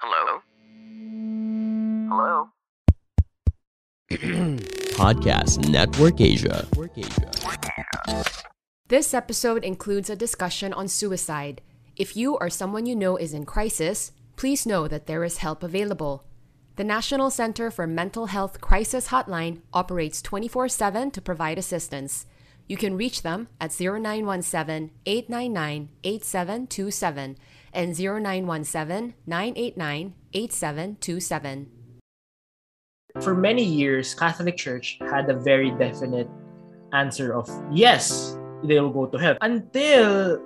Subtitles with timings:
[0.00, 0.40] Hello?
[2.08, 2.50] Hello?
[4.94, 6.64] Podcast Network Asia.
[8.86, 11.62] This episode includes a discussion on suicide.
[11.96, 15.64] If you or someone you know is in crisis, please know that there is help
[15.64, 16.24] available.
[16.76, 22.24] The National Center for Mental Health Crisis Hotline operates 24 7 to provide assistance.
[22.68, 27.36] You can reach them at 0917 899 8727
[27.72, 31.70] and 0917 989 8727.
[33.20, 36.28] for many years, Catholic Church had a very definite
[36.92, 39.36] answer of yes, they will go to hell.
[39.40, 40.38] Until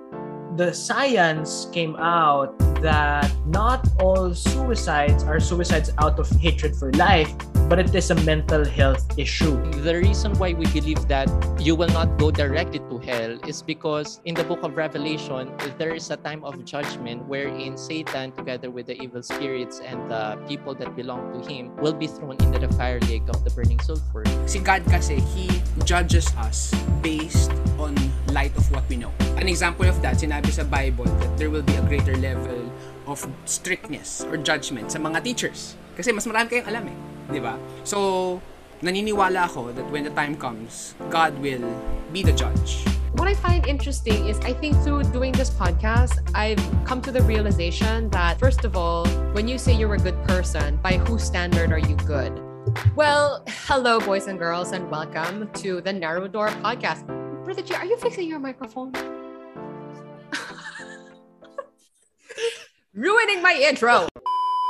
[0.55, 7.33] the science came out that not all suicides are suicides out of hatred for life,
[7.73, 9.57] but it is a mental health issue.
[9.81, 11.25] The reason why we believe that
[11.57, 15.49] you will not go directly to hell is because in the book of Revelation,
[15.79, 20.37] there is a time of judgment wherein Satan, together with the evil spirits and the
[20.47, 23.79] people that belong to him, will be thrown into the fire lake of the burning
[23.79, 24.21] sulfur.
[24.45, 25.49] Si God kasi, He
[25.81, 27.49] judges us based
[27.81, 27.97] on
[28.29, 29.09] light of what we know.
[29.41, 32.69] An example of that, sinabi sa Bible that there will be a greater level
[33.05, 35.75] of strictness or judgment sa mga teachers.
[35.93, 36.97] Kasi mas marami kayong alam eh.
[37.31, 37.55] Di ba?
[37.83, 38.39] So,
[38.83, 41.63] naniniwala ako that when the time comes, God will
[42.11, 42.83] be the judge.
[43.13, 47.21] What I find interesting is I think through doing this podcast, I've come to the
[47.21, 49.05] realization that, first of all,
[49.37, 52.41] when you say you're a good person, by whose standard are you good?
[52.95, 57.05] Well, hello, boys and girls, and welcome to the Narrow Door podcast.
[57.45, 58.91] Brother G, are you fixing your microphone?
[62.95, 64.07] Ruining my intro.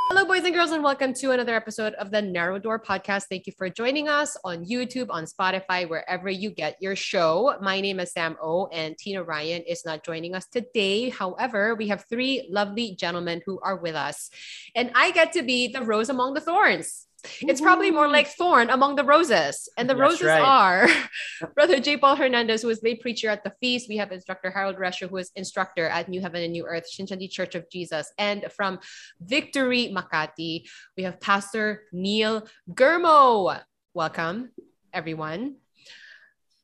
[0.07, 3.23] Hello, boys and girls, and welcome to another episode of the Narrow Door Podcast.
[3.29, 7.57] Thank you for joining us on YouTube, on Spotify, wherever you get your show.
[7.61, 11.09] My name is Sam O, and Tina Ryan is not joining us today.
[11.09, 14.29] However, we have three lovely gentlemen who are with us,
[14.73, 17.07] and I get to be the rose among the thorns.
[17.41, 19.69] It's probably more like thorn among the roses.
[19.77, 20.41] And the That's roses right.
[20.41, 20.87] are
[21.55, 21.97] Brother J.
[21.97, 23.87] Paul Hernandez, who is lay preacher at the feast.
[23.87, 27.29] We have instructor Harold Resher, who is instructor at New Heaven and New Earth, Shincheonji
[27.29, 28.11] Church of Jesus.
[28.17, 28.79] And from
[29.21, 30.67] Victory Makati,
[30.97, 33.59] we have Pastor Neil Germo.
[33.93, 34.51] Welcome,
[34.91, 35.55] everyone.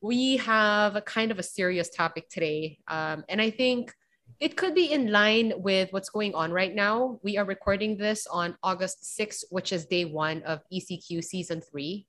[0.02, 2.78] We have a kind of a serious topic today.
[2.88, 3.92] Um, and I think
[4.40, 7.20] it could be in line with what's going on right now.
[7.22, 12.06] We are recording this on August 6th, which is day one of ECQ season three.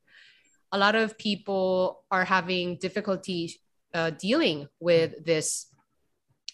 [0.72, 3.60] A lot of people are having difficulty
[3.94, 5.68] uh, dealing with this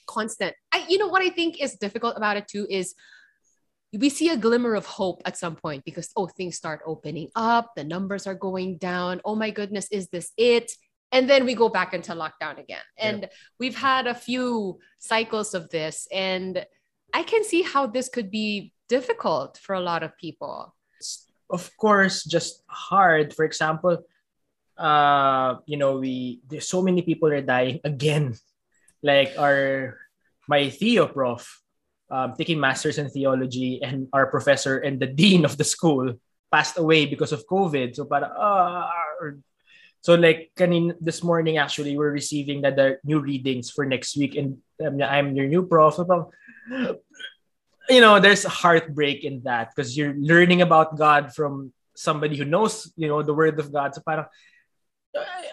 [0.08, 0.56] constant.
[0.72, 2.96] I, you know what I think is difficult about it too is
[3.94, 7.74] we see a glimmer of hope at some point because oh things start opening up,
[7.76, 9.22] the numbers are going down.
[9.24, 10.72] Oh my goodness, is this it?
[11.12, 12.84] And then we go back into lockdown again.
[12.98, 13.30] And
[13.60, 16.66] we've had a few cycles of this and
[17.14, 20.76] I can see how this could be difficult for a lot of people.
[21.00, 23.34] it's Of course, just hard.
[23.34, 24.04] For example,
[24.78, 28.36] uh, you know, we there's so many people are dying again.
[29.02, 29.98] Like our
[30.48, 31.48] my Theo prof,
[32.10, 36.14] um, taking masters in theology, and our professor and the dean of the school
[36.52, 37.96] passed away because of COVID.
[37.96, 38.90] So para ah,
[40.02, 44.36] so like kanin this morning actually we're receiving the, the new readings for next week
[44.36, 45.98] and um, I'm your new prof.
[47.90, 52.44] You know, there's a heartbreak in that because you're learning about God from somebody who
[52.44, 53.96] knows, you know, the word of God.
[53.96, 54.28] So parang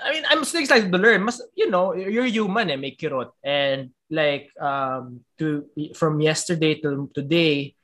[0.02, 1.24] I mean, I'm still excited to learn.
[1.24, 3.30] Mas, you know, you're human eh, may kirot.
[3.42, 7.74] And like um to from yesterday to today,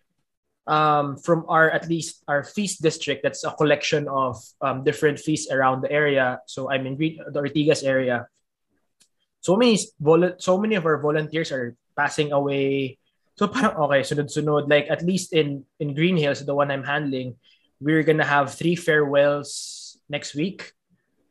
[0.67, 5.51] um from our at least our feast district, that's a collection of um different feasts
[5.51, 6.41] around the area.
[6.47, 8.27] So I'm in the Ortigas area.
[9.41, 9.79] So many
[10.39, 12.99] so many of our volunteers are passing away.
[13.41, 14.69] So parang okay, sunod-sunod.
[14.69, 17.41] Like at least in in Green Hills, the one I'm handling,
[17.81, 20.77] we're gonna have three farewells next week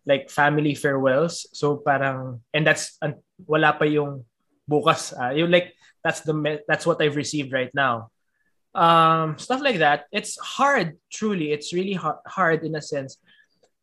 [0.09, 1.45] like family farewells.
[1.53, 2.97] So parang and that's
[3.45, 4.25] wala pa yung
[4.65, 5.13] bukas.
[5.13, 5.29] ah.
[5.29, 6.33] yung like that's the
[6.65, 8.09] that's what I've received right now.
[8.79, 10.07] Um stuff like that.
[10.15, 11.51] It's hard truly.
[11.51, 13.19] It's really ha- hard in a sense.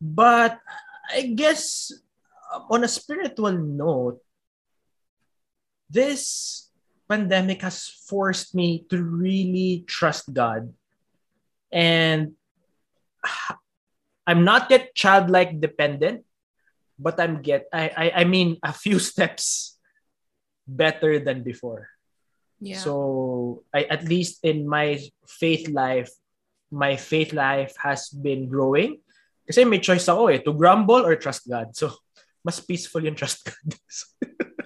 [0.01, 0.57] But
[1.13, 1.93] I guess
[2.49, 4.25] uh, on a spiritual note
[5.93, 6.67] this
[7.09, 10.73] pandemic has forced me to really trust God.
[11.71, 12.35] And
[14.27, 16.25] I'm not yet childlike dependent,
[16.99, 19.77] but I'm get I, I I mean a few steps
[20.67, 21.96] better than before.
[22.61, 22.81] Yeah.
[22.81, 26.11] So I at least in my faith life,
[26.71, 29.01] my faith life has been growing.
[29.47, 31.77] Kasi may choice ako eh, to grumble or trust God.
[31.77, 31.95] So
[32.43, 33.71] mas peaceful yung trust God.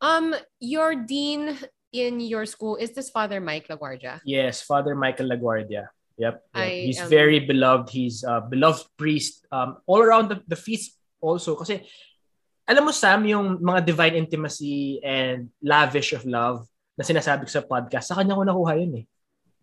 [0.00, 1.56] Um, your dean
[1.92, 4.20] in your school is this Father Mike LaGuardia?
[4.24, 5.92] Yes, Father Michael LaGuardia.
[6.16, 6.44] Yep.
[6.56, 6.68] yep.
[6.72, 7.90] He's am- very beloved.
[7.90, 11.54] He's a beloved priest um, all around the, the feast also.
[11.54, 11.84] Kasi,
[12.64, 16.64] alam mo, Sam, yung mga divine intimacy and lavish of love
[17.00, 19.06] na sinasabi ko sa podcast, sa kanya ko nakuha yun eh.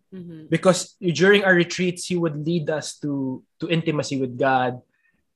[0.08, 0.48] Mhm.
[0.48, 4.80] because during our retreats he would lead us to to intimacy with God.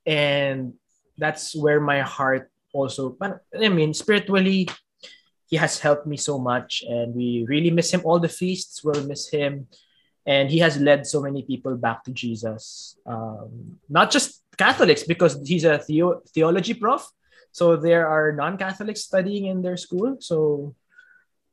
[0.09, 0.81] And
[1.21, 3.15] that's where my heart also
[3.53, 4.67] I mean spiritually
[5.53, 6.81] he has helped me so much.
[6.89, 8.01] And we really miss him.
[8.09, 9.69] All the feasts will miss him.
[10.25, 12.97] And he has led so many people back to Jesus.
[13.05, 17.05] Um, not just Catholics because he's a theo- theology prof.
[17.53, 20.17] So there are non-Catholics studying in their school.
[20.25, 20.73] So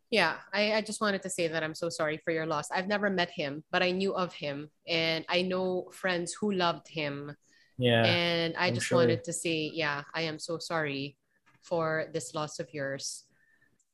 [0.10, 2.72] Yeah, I, I just wanted to say that I'm so sorry for your loss.
[2.72, 6.88] I've never met him, but I knew of him and I know friends who loved
[6.90, 7.36] him.
[7.78, 8.98] yeah And I I'm just sure.
[8.98, 11.16] wanted to say, yeah, I am so sorry
[11.62, 13.26] for this loss of yours.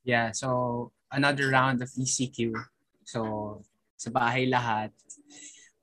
[0.05, 2.53] Yeah, so another round of ECQ.
[3.03, 3.61] So
[3.97, 4.95] sa bahay lahat.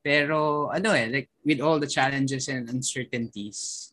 [0.02, 3.92] Pero ano eh, like with all the challenges and uncertainties,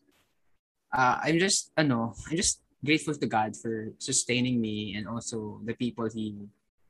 [0.90, 5.74] uh, I'm just ano, I'm just grateful to God for sustaining me and also the
[5.74, 6.36] people He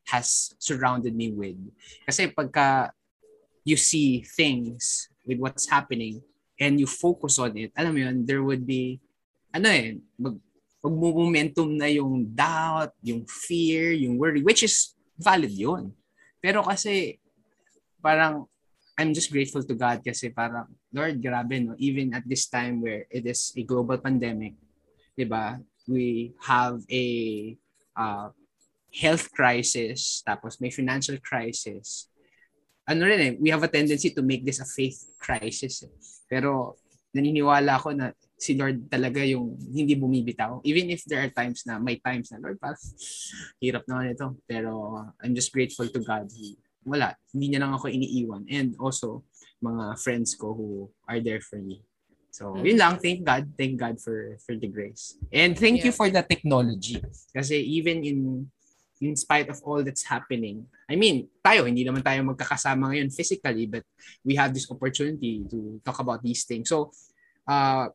[0.08, 1.58] has surrounded me with.
[2.06, 2.90] Kasi pagka
[3.64, 6.22] you see things with what's happening
[6.58, 9.00] and you focus on it, alam mo yun, there would be,
[9.52, 10.37] ano eh, mag,
[10.84, 15.92] momentum na yung doubt, yung fear, yung worry, which is valid yun.
[16.40, 17.20] Pero kasi,
[18.00, 18.48] parang,
[18.96, 21.76] I'm just grateful to God kasi parang, Lord, grabe, no?
[21.81, 24.56] Even at this time where it is a global pandemic,
[25.16, 25.56] di ba?
[25.88, 27.06] We have a
[27.96, 28.28] uh,
[28.90, 32.10] health crisis, tapos may financial crisis.
[32.90, 35.86] Ano rin eh, we have a tendency to make this a faith crisis.
[35.86, 35.92] Eh.
[36.26, 36.80] Pero
[37.14, 38.10] naniniwala ako na
[38.40, 40.64] si Lord talaga yung hindi bumibitaw.
[40.64, 42.80] Even if there are times na, may times na, Lord, parang
[43.60, 44.34] hirap naman ito.
[44.48, 46.26] Pero I'm just grateful to God.
[46.82, 48.48] Wala, hindi niya lang ako iniiwan.
[48.48, 49.28] And also,
[49.60, 50.68] mga friends ko who
[51.04, 51.84] are there for me.
[52.30, 52.62] So, Mm.
[52.64, 52.94] yun lang.
[53.02, 53.44] Thank God.
[53.58, 55.18] Thank God for for the grace.
[55.34, 55.98] And thank you Yeah.
[55.98, 57.02] for the technology.
[57.34, 58.18] Kasi even in
[59.00, 63.64] in spite of all that's happening, I mean, tayo, hindi naman tayo magkakasama ngayon physically,
[63.64, 63.82] but
[64.22, 66.68] we have this opportunity to talk about these things.
[66.68, 66.92] So,
[67.48, 67.88] uh,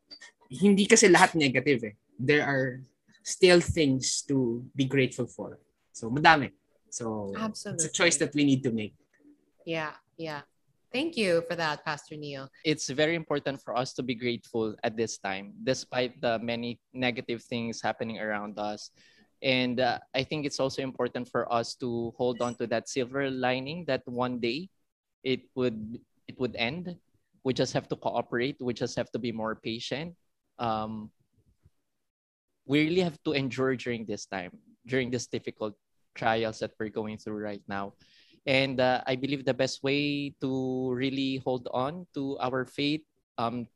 [0.50, 1.96] hindi kasi lahat negative eh.
[2.18, 2.82] There are
[3.22, 5.62] still things to be grateful for.
[5.94, 6.52] So, madami.
[6.90, 7.86] So, it's Absolutely.
[7.86, 8.98] a choice that we need to make.
[9.62, 10.42] Yeah, yeah.
[10.96, 12.48] Thank you for that, Pastor Neil.
[12.64, 17.44] it's very important for us to be grateful at this time, despite the many negative
[17.44, 18.96] things happening around us.
[19.44, 23.28] And uh, I think it's also important for us to hold on to that silver
[23.28, 24.72] lining that one day
[25.20, 26.00] it would
[26.32, 26.96] it would end.
[27.44, 28.64] We just have to cooperate.
[28.64, 30.16] We just have to be more patient.
[30.64, 31.12] Um,
[32.64, 34.56] we really have to endure during this time,
[34.88, 35.76] during this difficult
[36.16, 38.00] trials that we're going through right now.
[38.46, 43.02] And uh, I believe the best way to really hold on to our faith
[43.38, 43.68] um,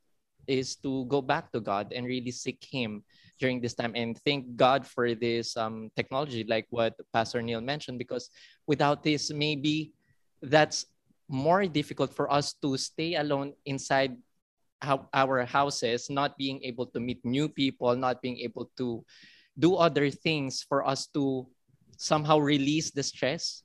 [0.46, 3.04] is to go back to God and really seek Him
[3.40, 3.94] during this time.
[3.96, 8.30] And thank God for this um, technology, like what Pastor Neil mentioned, because
[8.68, 9.94] without this, maybe
[10.42, 10.86] that's
[11.28, 14.18] more difficult for us to stay alone inside
[15.14, 19.04] our houses, not being able to meet new people, not being able to
[19.58, 21.46] do other things for us to
[21.98, 23.64] somehow release the stress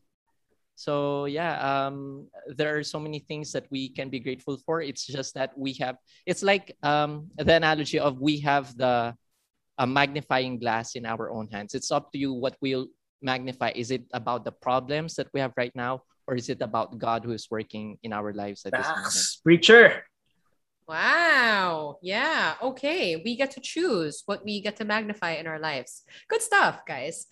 [0.74, 2.26] so yeah um
[2.56, 5.72] there are so many things that we can be grateful for it's just that we
[5.72, 5.96] have
[6.26, 9.14] it's like um the analogy of we have the
[9.78, 12.86] a magnifying glass in our own hands it's up to you what we'll
[13.22, 16.98] magnify is it about the problems that we have right now or is it about
[16.98, 19.26] god who is working in our lives at this moment.
[19.42, 20.04] Preacher.
[20.86, 21.98] Wow.
[22.02, 22.54] Yeah.
[22.62, 23.16] Okay.
[23.16, 26.04] We get to choose what we get to magnify in our lives.
[26.28, 27.26] Good stuff, guys.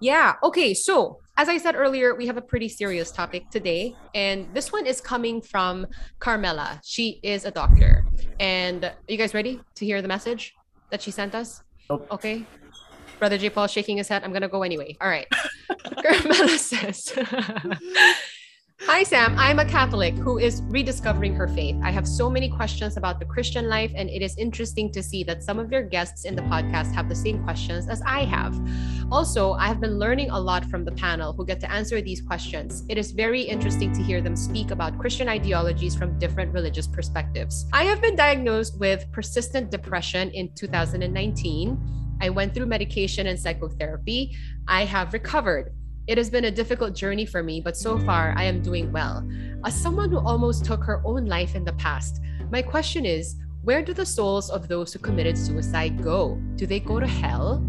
[0.00, 0.34] Yeah.
[0.42, 0.74] Okay.
[0.74, 3.94] So, as I said earlier, we have a pretty serious topic today.
[4.14, 5.86] And this one is coming from
[6.18, 6.80] Carmela.
[6.84, 8.04] She is a doctor.
[8.38, 10.54] And are you guys ready to hear the message
[10.90, 11.62] that she sent us?
[11.88, 12.06] Nope.
[12.10, 12.44] Okay.
[13.18, 13.50] Brother J.
[13.50, 14.24] Paul shaking his head.
[14.24, 14.96] I'm going to go anyway.
[15.00, 15.26] All right.
[16.02, 17.12] Carmela says.
[18.84, 19.38] Hi, Sam.
[19.38, 21.76] I'm a Catholic who is rediscovering her faith.
[21.82, 25.22] I have so many questions about the Christian life, and it is interesting to see
[25.24, 28.58] that some of your guests in the podcast have the same questions as I have.
[29.12, 32.22] Also, I have been learning a lot from the panel who get to answer these
[32.22, 32.84] questions.
[32.88, 37.66] It is very interesting to hear them speak about Christian ideologies from different religious perspectives.
[37.74, 42.16] I have been diagnosed with persistent depression in 2019.
[42.22, 44.34] I went through medication and psychotherapy.
[44.66, 45.74] I have recovered.
[46.10, 49.24] It has been a difficult journey for me, but so far I am doing well.
[49.64, 53.80] As someone who almost took her own life in the past, my question is where
[53.80, 56.34] do the souls of those who committed suicide go?
[56.56, 57.64] Do they go to hell?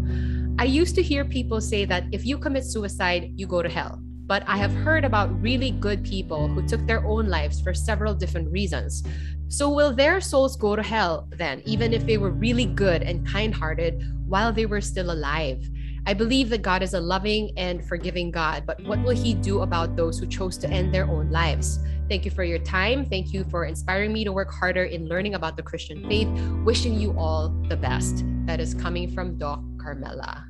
[0.58, 4.00] I used to hear people say that if you commit suicide, you go to hell.
[4.26, 8.12] But I have heard about really good people who took their own lives for several
[8.12, 9.04] different reasons.
[9.46, 13.24] So, will their souls go to hell then, even if they were really good and
[13.24, 15.62] kind hearted while they were still alive?
[16.04, 19.62] I believe that God is a loving and forgiving God, but what will He do
[19.62, 21.78] about those who chose to end their own lives?
[22.08, 23.06] Thank you for your time.
[23.06, 26.26] Thank you for inspiring me to work harder in learning about the Christian faith.
[26.64, 28.24] Wishing you all the best.
[28.46, 30.44] That is coming from Doc Carmela.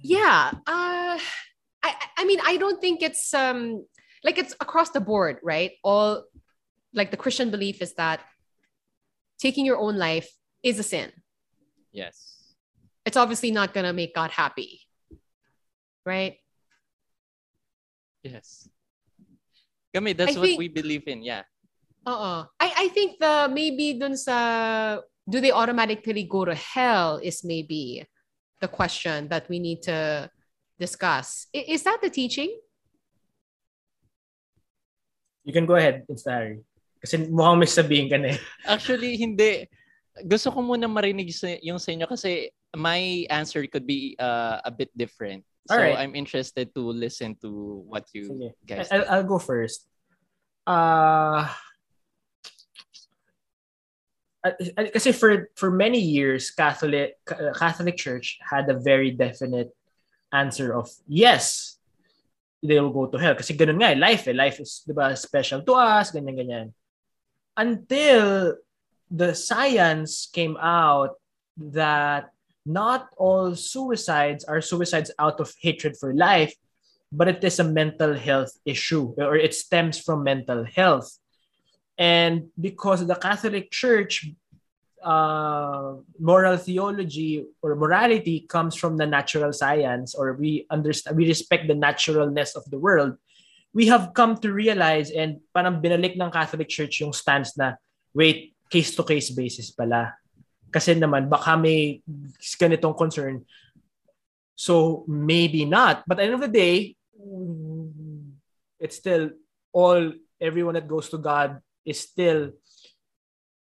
[0.00, 0.52] Yeah.
[0.66, 1.18] Uh,
[1.82, 3.86] I, I mean, I don't think it's um
[4.22, 5.72] like it's across the board, right?
[5.82, 6.24] All
[6.92, 8.20] like the Christian belief is that
[9.38, 10.28] taking your own life
[10.62, 11.10] is a sin.
[11.96, 12.36] Yes.
[13.08, 14.84] It's obviously not gonna make God happy.
[16.04, 16.36] Right?
[18.20, 18.68] Yes.
[19.96, 21.24] Kami, that's I what think- we believe in.
[21.24, 21.48] Yeah.
[22.04, 22.46] Uh-uh.
[22.60, 28.04] I, I think the maybe dun sa do they automatically go to hell is maybe
[28.60, 30.30] the question that we need to
[30.78, 31.48] discuss.
[31.50, 32.52] I- Is that the teaching?
[35.42, 36.58] You can go ahead, Insta Harry.
[37.00, 38.38] Kasi mukhang may sabihin ka na eh.
[38.66, 39.66] Actually, hindi.
[40.24, 44.72] Gusto ko muna marinig sa, yung sa inyo kasi my answer could be uh, a
[44.72, 45.44] bit different.
[45.68, 45.98] So Alright.
[45.98, 48.50] I'm interested to listen to what you Sige.
[48.64, 49.84] guys I'll, I'll go first.
[50.66, 51.50] Uh,
[54.94, 57.18] kasi for for many years Catholic
[57.58, 59.74] Catholic Church had a very definite
[60.30, 61.78] answer of yes
[62.62, 65.14] they will go to hell kasi ganun nga eh, life eh life is 'di ba
[65.18, 66.68] special to us ganyan ganyan
[67.58, 68.54] until
[69.10, 71.16] the science came out
[71.56, 72.30] that
[72.64, 76.54] not all suicides are suicides out of hatred for life
[77.12, 81.18] but it is a mental health issue or it stems from mental health.
[81.98, 84.28] And because the catholic church
[85.02, 91.68] uh, moral theology or morality comes from the natural science or we understand we respect
[91.68, 93.14] the naturalness of the world
[93.72, 97.78] we have come to realize and parang binalik ng catholic church yung stance na
[98.16, 100.14] wait case to case basis pala
[100.70, 102.02] kasi naman baka may
[102.58, 103.42] ganitong concern
[104.56, 106.94] so maybe not but at the end of the day
[108.82, 109.30] it's still
[109.72, 112.50] all everyone that goes to god is still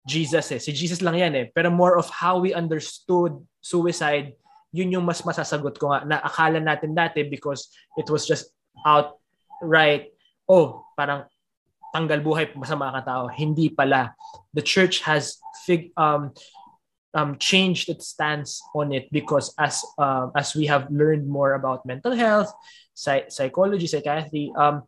[0.09, 0.57] Jesus eh.
[0.57, 1.47] Si Jesus lang yan eh.
[1.53, 4.33] Pero more of how we understood suicide,
[4.73, 7.69] yun yung mas masasagot ko nga na akala natin dati because
[8.01, 8.49] it was just
[8.89, 10.09] outright,
[10.49, 11.29] oh, parang
[11.95, 13.25] tanggal buhay masama ka tao.
[13.29, 14.15] Hindi pala.
[14.55, 16.33] The church has fig, um,
[17.15, 21.87] um, changed its stance on it because as um, as we have learned more about
[21.87, 22.53] mental health,
[22.95, 24.85] psy- psychology, psychiatry, um,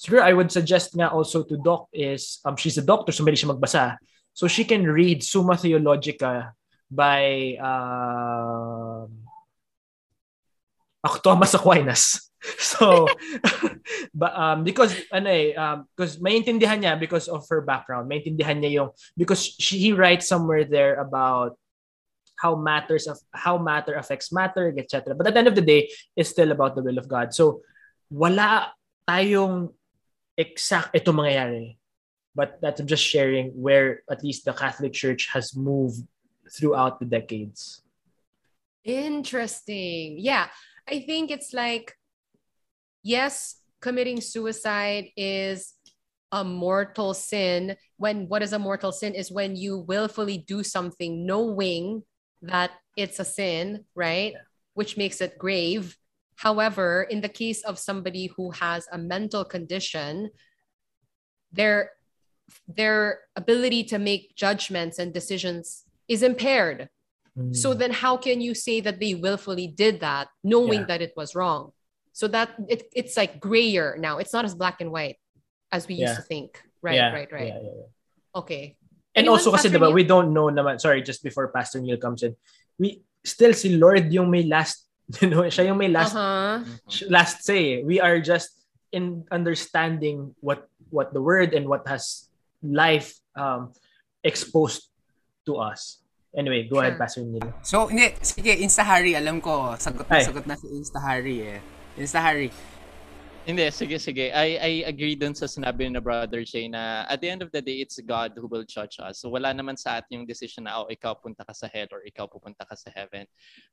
[0.00, 3.52] siguro I would suggest nga also to Doc is, um, she's a doctor, so siya
[3.52, 3.96] magbasa.
[4.32, 6.54] So she can read Summa Theologica
[6.90, 9.26] by um
[11.04, 12.29] Ak- Thomas Aquinas.
[12.58, 13.04] So,
[14.14, 18.72] but um, because ano eh, um, because maintindihan niya because of her background, maintindihan niya
[18.80, 21.60] yung because she, he writes somewhere there about
[22.40, 25.12] how matters of how matter affects matter, etc.
[25.12, 27.36] But at the end of the day, it's still about the will of God.
[27.36, 27.60] So,
[28.08, 28.72] wala
[29.04, 29.76] tayong
[30.40, 31.76] exact ito mangyayari.
[32.32, 36.06] But that's just sharing where at least the Catholic Church has moved
[36.48, 37.82] throughout the decades.
[38.84, 40.16] Interesting.
[40.18, 40.48] Yeah.
[40.88, 41.94] I think it's like,
[43.02, 45.74] yes, committing suicide is
[46.32, 47.76] a mortal sin.
[47.96, 52.02] When what is a mortal sin is when you willfully do something knowing
[52.42, 54.34] that it's a sin, right?
[54.74, 55.96] Which makes it grave.
[56.36, 60.30] However, in the case of somebody who has a mental condition,
[61.52, 61.90] their
[62.66, 66.88] their ability to make judgments and decisions is impaired.
[67.38, 67.54] Mm.
[67.54, 70.86] So then how can you say that they willfully did that knowing Yeah.
[70.86, 71.72] that it was wrong?
[72.20, 74.20] So that it, it's like grayer now.
[74.20, 75.16] It's not as black and white
[75.72, 76.60] as we used to think.
[76.84, 77.48] Right, Yeah, right, right.
[77.48, 77.88] yeah, yeah, yeah.
[78.36, 78.76] Okay.
[79.16, 82.20] And Anyone, also kasi diba, we don't know naman, sorry, just before Pastor Neil comes
[82.20, 82.36] in,
[82.76, 84.84] we still si Lord yung may last,
[85.24, 86.60] you know, siya yung may last Uh-huh.
[87.08, 87.80] Last say.
[87.88, 88.52] We are just
[88.92, 92.28] in understanding what what the word and what has
[92.60, 93.72] life um
[94.20, 94.92] exposed
[95.48, 96.04] to us.
[96.36, 97.48] Anyway, go ahead, Pastor Neil.
[97.64, 98.12] So, hindi.
[98.20, 99.16] Sige, Insta-Harry.
[99.16, 100.28] Alam ko, sagot na Ay.
[100.28, 101.79] sagot na si Insta-Harry eh.
[101.98, 102.50] Insta-Harry.
[103.46, 104.30] Hindi, sige, sige.
[104.30, 107.50] I, I agree dun sa sinabi ni na Brother Jay na at the end of
[107.50, 109.24] the day, it's God who will judge us.
[109.24, 112.04] So wala naman sa atin yung decision na, oh, ikaw punta ka sa hell or
[112.04, 113.26] ikaw pupunta ka sa heaven.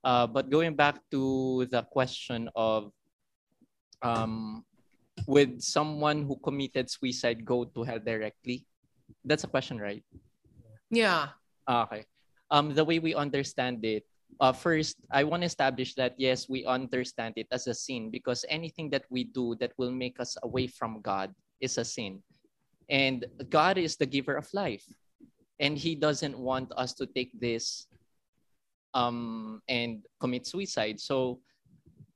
[0.04, 2.90] Uh, but going back to the question of
[4.02, 4.64] um,
[5.28, 8.66] would someone who committed suicide go to hell directly?
[9.28, 10.04] That's a question, right?
[10.90, 11.36] Yeah.
[11.68, 12.08] Ah, okay.
[12.52, 14.06] um, the way we understand it,
[14.39, 18.46] uh, first, I want to establish that yes, we understand it as a sin because
[18.50, 22.22] anything that we do that will make us away from God is a sin.
[22.89, 24.86] And God is the giver of life.
[25.60, 27.88] And He doesn't want us to take this
[28.94, 31.00] um, and commit suicide.
[31.00, 31.39] So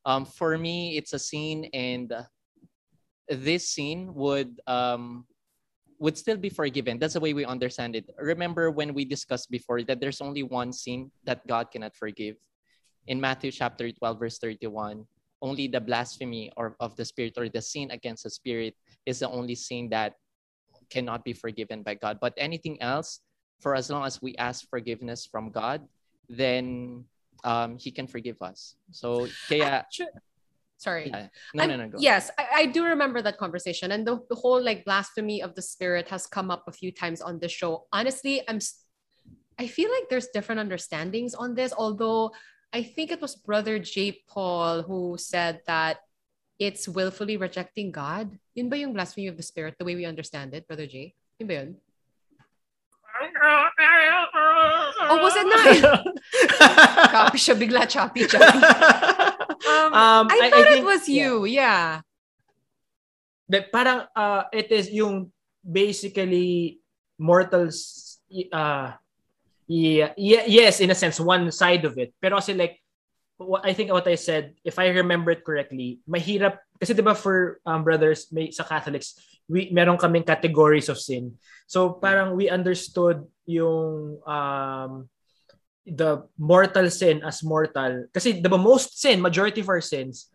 [0.06, 2.14] um, for me, it's a sin, and
[3.30, 5.26] this sin would um,
[6.02, 6.98] would still be forgiven.
[6.98, 8.10] That's the way we understand it.
[8.18, 12.42] Remember when we discussed before that there's only one sin that God cannot forgive.
[13.06, 15.06] In Matthew chapter 12, verse 31,
[15.46, 18.74] only the blasphemy or of the spirit or the sin against the spirit
[19.06, 20.18] is the only sin that
[20.90, 22.18] cannot be forgiven by God.
[22.20, 23.22] But anything else,
[23.62, 25.86] for as long as we ask forgiveness from God,
[26.28, 27.06] then
[27.44, 28.74] um, He can forgive us.
[28.90, 29.86] So kaya
[30.82, 31.14] Sorry.
[31.14, 31.30] yeah.
[31.54, 31.98] no, no, no, go.
[32.02, 35.62] Yes, I, I do remember that conversation, and the, the whole like blasphemy of the
[35.62, 37.86] spirit has come up a few times on the show.
[37.94, 38.58] Honestly, I'm,
[39.62, 41.72] i feel like there's different understandings on this.
[41.78, 42.34] Although
[42.74, 44.26] I think it was Brother J.
[44.26, 46.02] Paul who said that
[46.58, 48.34] it's willfully rejecting God.
[48.58, 51.14] Yun ba yung blasphemy of the spirit, the way we understand it, Brother J?
[51.38, 51.78] Yun ba yun?
[55.14, 56.10] Oh, was it not?
[57.14, 58.58] Copy siya bigla, choppy, choppy.
[59.68, 61.46] Um, Um, I I- I thought it think- was you.
[61.46, 62.02] Yeah.
[63.52, 65.28] De, parang uh, it is yung
[65.60, 66.80] basically
[67.20, 68.18] mortals
[68.56, 68.96] uh
[69.68, 72.80] yeah, yeah yes in a sense one side of it pero kasi like
[73.38, 77.14] what I think what I said if I remember it correctly mahirap kasi 'di ba
[77.14, 79.20] for um, brothers may sa Catholics
[79.52, 81.36] we meron kaming categories of sin
[81.68, 85.12] so parang we understood yung um
[85.86, 90.32] the mortal sin as mortal kasi the most sin majority of our sins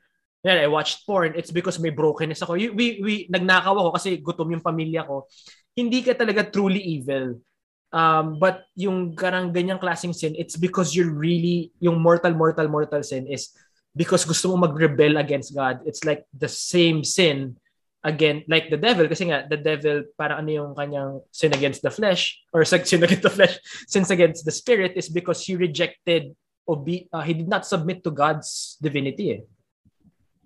[0.46, 2.54] yan, I watched porn, it's because may brokenness ako.
[2.54, 5.26] Y- We, we, nagnakaw ako kasi gutom yung pamilya ko.
[5.74, 7.42] Hindi ka talaga truly evil.
[7.90, 13.02] Um, but yung karang ganyang klaseng sin, it's because you're really, yung mortal, mortal, mortal
[13.02, 13.50] sin is
[13.90, 15.82] because gusto mo mag-rebel against God.
[15.82, 17.58] It's like the same sin
[18.06, 19.10] again, like the devil.
[19.10, 23.26] Kasi nga, the devil, para ano yung kanyang sin against the flesh, or sin against
[23.26, 23.58] the flesh,
[23.90, 26.30] sins against the spirit is because he rejected,
[26.62, 29.42] obe- uh, he did not submit to God's divinity eh.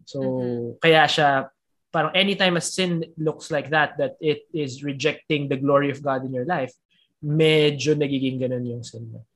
[0.09, 0.81] So, Mhm.
[0.81, 1.53] kaya siya,
[1.93, 6.25] parang anytime a sin looks like that, that it is rejecting the glory of God
[6.25, 6.73] in your life,
[7.21, 9.29] medyo nagiging ganun yung sin mo.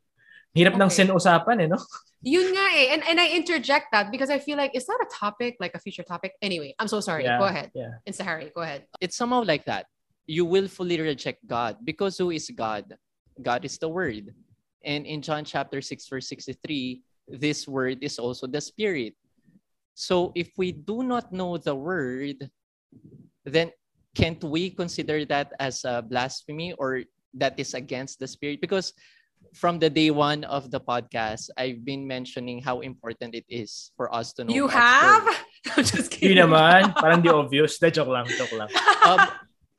[0.55, 1.03] Hirap ng Okay.
[1.03, 1.79] sin usapan eh, no?
[2.23, 2.95] Yun nga eh.
[2.95, 5.83] And, and I interject that because I feel like, is that a topic, like a
[5.83, 6.33] future topic?
[6.41, 7.25] Anyway, I'm so sorry.
[7.27, 7.71] Yeah, Go ahead.
[7.75, 7.99] Yeah.
[8.07, 8.87] Insta Harry, go ahead.
[9.01, 9.87] it's somehow like that.
[10.27, 12.97] You willfully reject God because who is God?
[13.43, 14.33] God is the Word.
[14.85, 19.17] And in John chapter 6, verse 63, this Word is also the Spirit.
[19.95, 22.49] So if we do not know the Word,
[23.45, 23.71] then
[24.15, 27.03] can't we consider that as a blasphemy or
[27.35, 28.61] that is against the Spirit?
[28.63, 28.95] Because
[29.53, 34.13] from the day one of the podcast, I've been mentioning how important it is for
[34.15, 34.55] us to know.
[34.55, 35.27] You have?
[35.77, 36.45] I'm just Yun kidding.
[36.45, 37.79] naman, parang di obvious.
[37.79, 38.69] De, joke lang, joke lang.
[39.09, 39.21] um,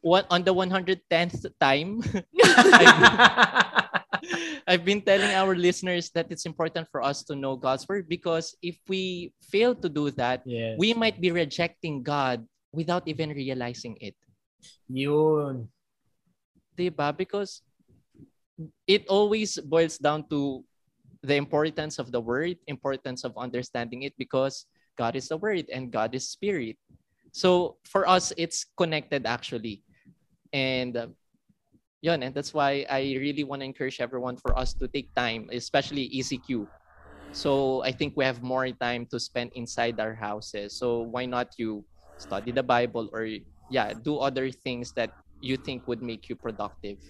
[0.01, 2.01] one, on the 110th time,
[4.67, 8.57] I've been telling our listeners that it's important for us to know God's word because
[8.61, 10.75] if we fail to do that, yes.
[10.77, 14.15] we might be rejecting God without even realizing it.
[14.89, 15.69] Yun.
[16.77, 17.15] Diba?
[17.15, 17.61] Because
[18.87, 20.63] it always boils down to
[21.23, 24.65] the importance of the word, importance of understanding it because
[24.97, 26.77] God is the word and God is spirit.
[27.31, 29.83] So for us, it's connected actually.
[30.53, 31.07] And uh,
[32.05, 36.07] and that's why I really want to encourage everyone for us to take time, especially
[36.13, 36.67] ECQ.
[37.33, 40.77] So I think we have more time to spend inside our houses.
[40.77, 41.83] So why not you
[42.17, 43.27] study the Bible or
[43.71, 45.09] yeah, do other things that
[45.41, 47.01] you think would make you productive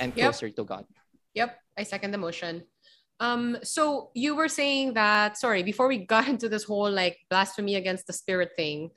[0.00, 0.24] and Yep.
[0.24, 0.86] closer to God.
[1.34, 2.64] Yep, I second the motion.
[3.20, 7.76] Um, so you were saying that, sorry, before we got into this whole like blasphemy
[7.76, 8.90] against the spirit thing,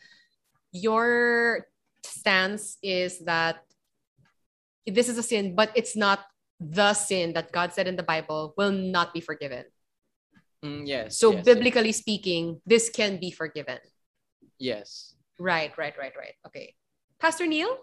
[0.72, 1.68] your
[2.04, 3.64] stance is that
[4.86, 6.26] this is a sin, but it's not
[6.60, 9.66] the sin that God said in the Bible will not be forgiven.
[10.64, 11.18] Mm, yes.
[11.18, 13.78] So yes, biblically speaking, this can be forgiven.
[14.58, 15.14] Yes.
[15.40, 16.34] Right, right, right, right.
[16.48, 16.74] Okay.
[17.20, 17.78] Pastor Neil?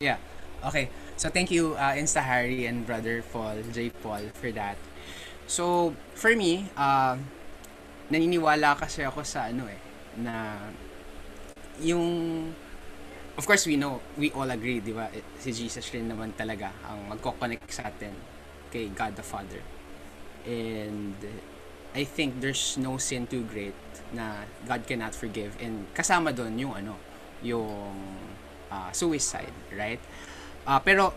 [0.00, 0.16] Yeah.
[0.64, 0.88] Okay.
[1.20, 3.92] So thank you, uh, Insta Harry and Brother Paul, J.
[4.00, 4.80] Paul, for that.
[5.44, 7.20] So, for me, uh,
[8.08, 9.76] naniniwala kasi ako sa ano eh,
[10.16, 10.56] na
[11.84, 12.08] yung
[13.36, 15.12] of course we know, we all agree, di ba?
[15.12, 18.16] eh, Si Jesus rin naman talaga ang magkoconnect sa atin
[18.72, 19.60] kay God the Father.
[20.48, 21.20] And
[21.92, 23.76] I think there's no sin too great
[24.16, 25.52] na God cannot forgive.
[25.60, 26.96] And kasama doon yung ano,
[27.44, 27.92] yung
[28.72, 30.00] uh, suicide, right?
[30.70, 31.10] Uh, pero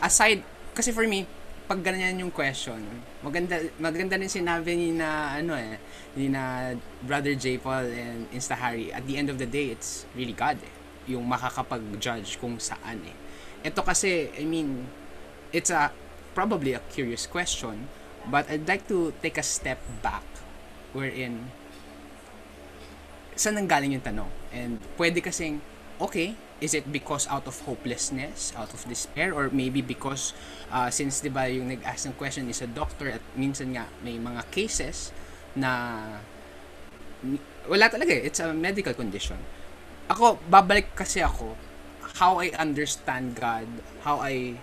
[0.00, 0.40] aside,
[0.72, 1.28] kasi for me,
[1.68, 2.80] pag ganyan yung question,
[3.20, 5.76] maganda maganda rin sinabi ni na ano eh,
[6.16, 6.72] ni na
[7.04, 7.60] Brother J.
[7.60, 10.72] Paul and Insta Harry, at the end of the day, it's really God eh,
[11.12, 13.12] yung makakapag-judge kung saan eh.
[13.68, 14.88] Ito kasi, I mean,
[15.52, 15.92] it's a
[16.32, 17.84] probably a curious question,
[18.32, 20.24] but I'd like to take a step back
[20.96, 21.52] wherein
[23.36, 24.32] saan nanggaling yung tanong?
[24.50, 25.60] And pwede kasing,
[26.00, 30.36] okay, is it because out of hopelessness, out of despair, or maybe because
[30.68, 34.20] uh, since 'di ba yung nag-ask ng question is a doctor at minsan nga may
[34.20, 35.10] mga cases
[35.56, 36.00] na
[37.68, 38.28] wala talaga eh.
[38.28, 39.40] It's a medical condition.
[40.08, 41.56] Ako, babalik kasi ako
[42.18, 43.68] how I understand God,
[44.02, 44.58] how I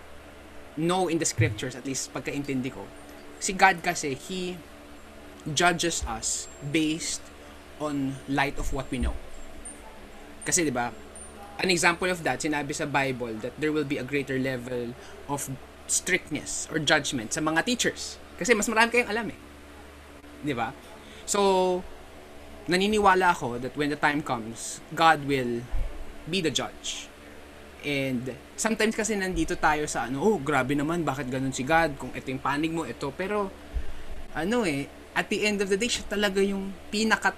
[0.75, 2.85] know in the scriptures, at least pagkaintindi ko.
[3.39, 4.57] Si God kasi, He
[5.47, 7.23] judges us based
[7.79, 9.15] on light of what we know.
[10.43, 10.91] Kasi 'di ba?
[11.57, 14.93] An example of that sinabi sa Bible that there will be a greater level
[15.25, 15.49] of
[15.89, 18.21] strictness or judgment sa mga teachers.
[18.37, 19.39] Kasi mas marami kayong alam eh.
[20.45, 20.69] 'Di ba?
[21.25, 21.81] So
[22.67, 25.63] naniniwala ako that when the time comes, God will
[26.27, 27.07] be the judge.
[27.87, 31.95] And sometimes kasi nandito tayo sa ano, oh, grabe naman, bakit ganun si God?
[31.95, 33.07] Kung ito yung panig mo, ito.
[33.15, 33.47] Pero,
[34.35, 37.31] ano eh, at the end of the day, siya talaga yung pinaka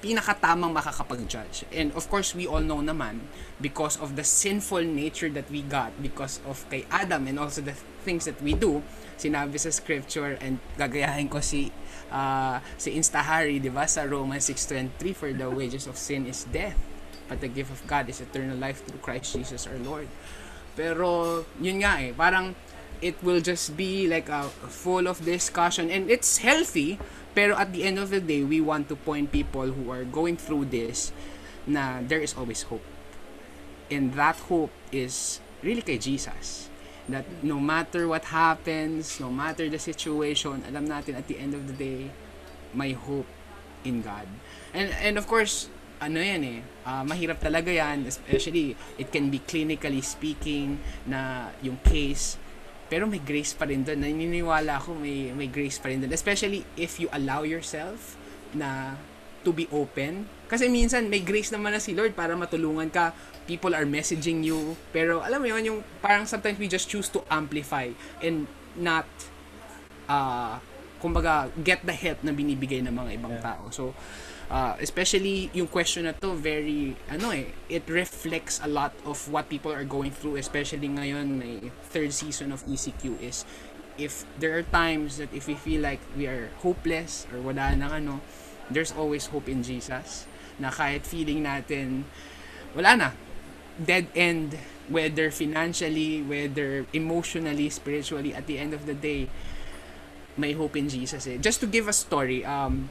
[0.00, 1.68] pinakatamang makakapag-judge.
[1.70, 3.28] And of course, we all know naman,
[3.60, 7.76] because of the sinful nature that we got, because of kay Adam and also the
[8.02, 8.82] things that we do,
[9.20, 11.68] sinabi sa scripture, and gagayahin ko si
[12.10, 16.76] uh, si Instahari, di ba, sa Romans 6.23, for the wages of sin is death,
[17.28, 20.08] but the gift of God is eternal life through Christ Jesus our Lord.
[20.74, 22.56] Pero, yun nga eh, parang,
[23.00, 27.00] it will just be like a full of discussion and it's healthy
[27.34, 30.36] pero at the end of the day we want to point people who are going
[30.36, 31.12] through this
[31.66, 32.84] na there is always hope.
[33.90, 36.70] And that hope is really kay Jesus.
[37.10, 41.66] That no matter what happens no matter the situation alam natin at the end of
[41.66, 42.10] the day
[42.70, 43.26] may hope
[43.82, 44.30] in God.
[44.70, 45.66] And and of course
[46.00, 51.76] ano yan eh, uh, mahirap talaga yan, especially, it can be clinically speaking na yung
[51.84, 52.39] case
[52.90, 54.02] pero may grace pa rin doon.
[54.02, 56.10] Naniniwala ako may, may grace pa rin doon.
[56.10, 58.18] Especially if you allow yourself
[58.50, 58.98] na
[59.46, 60.26] to be open.
[60.50, 63.14] Kasi minsan may grace naman na si Lord para matulungan ka.
[63.46, 64.74] People are messaging you.
[64.90, 67.86] Pero alam mo yun, yung parang sometimes we just choose to amplify
[68.20, 69.06] and not
[70.10, 70.58] uh,
[70.98, 73.46] kumbaga get the help na binibigay ng mga ibang yeah.
[73.46, 73.70] tao.
[73.70, 73.94] So
[74.50, 79.46] uh, especially yung question na to very ano eh it reflects a lot of what
[79.46, 83.46] people are going through especially ngayon may third season of ECQ is
[83.96, 87.94] if there are times that if we feel like we are hopeless or wala nang
[87.94, 88.14] ano
[88.68, 90.26] there's always hope in Jesus
[90.58, 92.04] na kahit feeling natin
[92.74, 93.08] wala na
[93.78, 94.58] dead end
[94.90, 99.30] whether financially whether emotionally spiritually at the end of the day
[100.34, 101.38] may hope in Jesus eh.
[101.38, 102.90] just to give a story um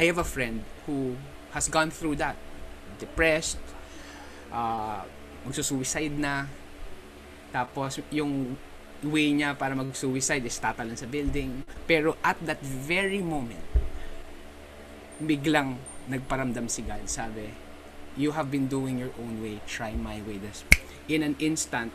[0.00, 1.16] I have a friend who
[1.52, 2.36] has gone through that.
[2.96, 3.60] Depressed,
[4.48, 5.04] uh,
[5.44, 6.48] magsusuicide na.
[7.52, 8.56] Tapos, yung
[9.02, 11.66] way niya para mag-suicide is tatalan sa building.
[11.84, 13.64] Pero at that very moment,
[15.20, 15.76] biglang
[16.06, 17.04] nagparamdam si God.
[17.10, 17.50] Sabi,
[18.16, 20.38] you have been doing your own way, try my way.
[20.38, 20.64] This.
[21.10, 21.90] In an instant,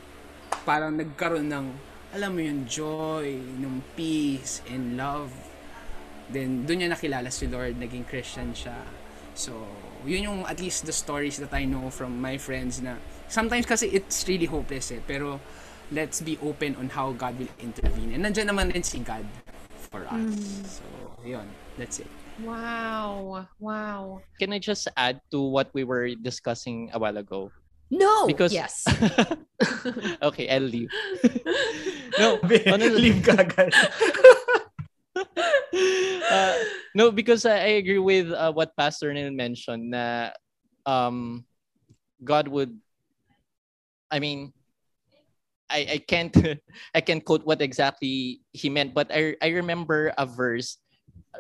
[0.68, 1.68] parang nagkaroon ng,
[2.14, 5.32] alam mo yung joy, ng peace and love
[6.28, 8.76] Then, doon niya nakilala si Lord, naging Christian siya.
[9.38, 9.54] So,
[10.04, 12.98] yun yung at least the stories that I know from my friends na
[13.30, 15.00] sometimes kasi it's really hopeless eh.
[15.06, 15.40] Pero,
[15.92, 18.12] let's be open on how God will intervene.
[18.12, 19.24] And nandiyan naman din si God
[19.88, 20.36] for us.
[20.36, 20.66] Mm.
[20.68, 20.84] So,
[21.24, 21.48] yun.
[21.78, 22.10] That's it.
[22.44, 23.48] Wow.
[23.60, 24.22] Wow.
[24.40, 27.52] Can I just add to what we were discussing a while ago?
[27.90, 28.28] No.
[28.28, 28.84] Because yes.
[30.22, 30.90] okay, I'll leave.
[32.20, 33.72] no, leave ka agad.
[36.32, 36.56] Uh,
[36.96, 40.32] no, because I, I agree with uh, what Pastor Neil mentioned na
[40.86, 41.46] um,
[42.24, 42.78] God would,
[44.10, 44.54] I mean,
[45.70, 46.32] I, I can't
[46.96, 50.78] I can't quote what exactly he meant, but I, I remember a verse.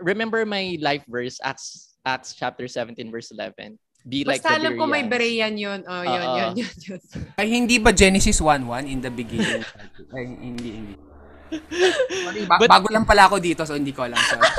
[0.01, 3.79] Remember my life verse, Acts Acts chapter 17, verse 11.
[4.07, 5.83] Be like Basta alam ko may Berean yun.
[5.83, 7.01] Oh, yun, uh, yun, yun, yun.
[7.35, 9.67] Ay, hindi ba Genesis 1.1 in the beginning?
[10.15, 11.06] Ay, hindi, hindi.
[11.49, 14.19] Sorry, ba- But, bago lang pala ako dito so hindi ko alam.
[14.27, 14.51] Sorry,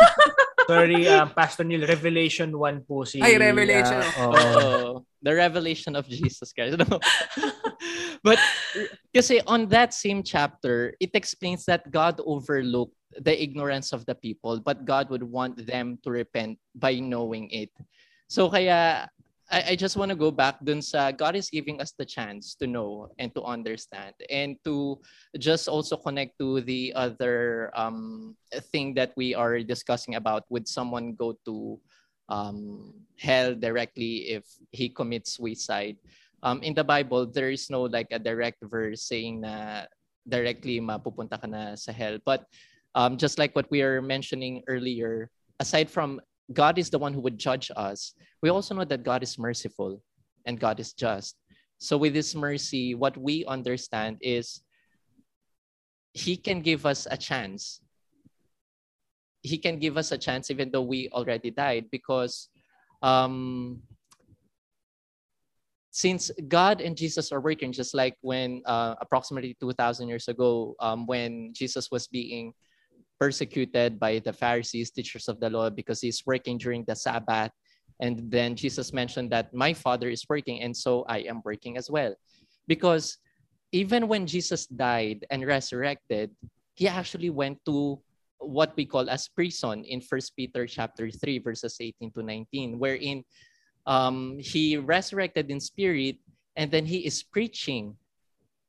[0.68, 3.24] sorry um, Pastor Neil, Revelation 1 po si...
[3.24, 4.04] Ay, Revelation.
[4.20, 4.32] Uh, oh.
[4.36, 4.92] oh,
[5.24, 6.76] the revelation of Jesus Christ.
[6.76, 7.00] No?
[8.26, 8.38] But
[9.14, 14.60] kasi on that same chapter, it explains that God overlooked the ignorance of the people,
[14.60, 17.70] but God would want them to repent by knowing it.
[18.26, 19.08] So kaya
[19.50, 22.54] I, I just want to go back dun sa God is giving us the chance
[22.60, 25.00] to know and to understand and to
[25.38, 28.36] just also connect to the other um,
[28.72, 31.80] thing that we are discussing about would someone go to
[32.28, 35.96] um, hell directly if he commits suicide?
[36.42, 39.88] Um, in the Bible there is no like a direct verse saying na
[40.28, 42.20] directly mapupunta ka na sa hell.
[42.24, 42.44] But
[42.94, 46.20] um, just like what we are mentioning earlier aside from
[46.52, 50.02] God is the one who would judge us, we also know that God is merciful
[50.46, 51.36] and God is just.
[51.78, 54.62] So, with this mercy, what we understand is
[56.12, 57.80] He can give us a chance.
[59.42, 62.48] He can give us a chance even though we already died because
[63.02, 63.80] um,
[65.90, 71.06] since God and Jesus are working, just like when uh, approximately 2,000 years ago, um,
[71.06, 72.52] when Jesus was being
[73.18, 77.50] persecuted by the Pharisees, teachers of the law, because he's working during the Sabbath.
[78.00, 81.90] And then Jesus mentioned that my Father is working, and so I am working as
[81.90, 82.14] well.
[82.66, 83.18] Because
[83.72, 86.30] even when Jesus died and resurrected,
[86.74, 88.00] he actually went to
[88.38, 93.24] what we call as prison in First Peter chapter 3, verses 18 to 19, wherein
[93.86, 96.16] um, he resurrected in spirit,
[96.54, 97.96] and then he is preaching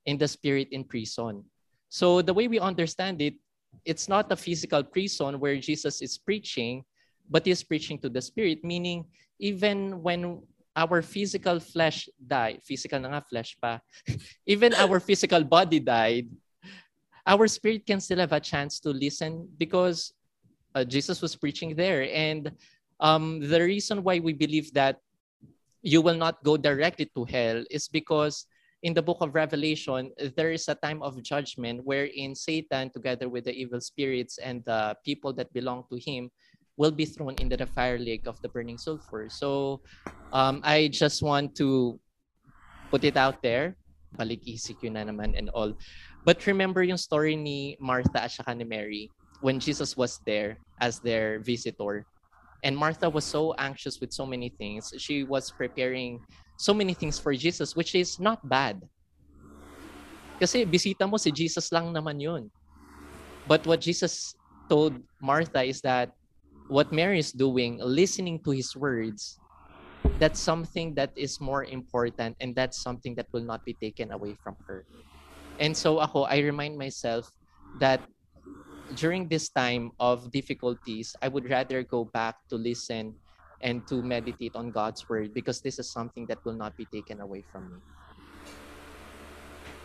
[0.06, 1.44] in the spirit in prison.
[1.90, 3.36] So the way we understand it,
[3.86, 6.84] it's not a physical prison where Jesus is preaching,
[7.30, 9.06] but he's preaching to the spirit, meaning
[9.40, 10.42] even when
[10.76, 13.80] our physical flesh died, physical na nga flesh pa,
[14.46, 16.28] even our physical body died,
[17.26, 20.14] our spirit can still have a chance to listen because
[20.76, 22.08] uh, Jesus was preaching there.
[22.14, 22.52] And
[23.00, 24.98] um, the reason why we believe that
[25.82, 28.46] you will not go directly to hell is because
[28.84, 33.44] in the book of Revelation, there is a time of judgment wherein Satan, together with
[33.44, 36.32] the evil spirits and the people that belong to him,
[36.78, 39.28] will be thrown into the fire lake of the burning sulfur.
[39.28, 39.82] So
[40.32, 42.00] um, I just want to
[42.90, 43.76] put it out there.
[44.16, 45.76] Palikisik yun na naman and all.
[46.24, 49.12] But remember yung story ni Martha at ni Mary
[49.42, 52.08] when Jesus was there as their visitor.
[52.64, 54.92] And Martha was so anxious with so many things.
[54.98, 56.24] She was preparing
[56.60, 58.84] so many things for Jesus, which is not bad.
[60.44, 62.52] Kasi bisita mo si Jesus lang naman yun.
[63.48, 64.36] But what Jesus
[64.68, 66.12] told Martha is that
[66.68, 69.40] what Mary is doing, listening to his words,
[70.20, 74.36] that's something that is more important and that's something that will not be taken away
[74.44, 74.84] from her.
[75.64, 77.32] And so ako, I remind myself
[77.80, 78.04] that
[79.00, 83.16] during this time of difficulties, I would rather go back to listen
[83.62, 87.20] and to meditate on God's word because this is something that will not be taken
[87.20, 87.80] away from me.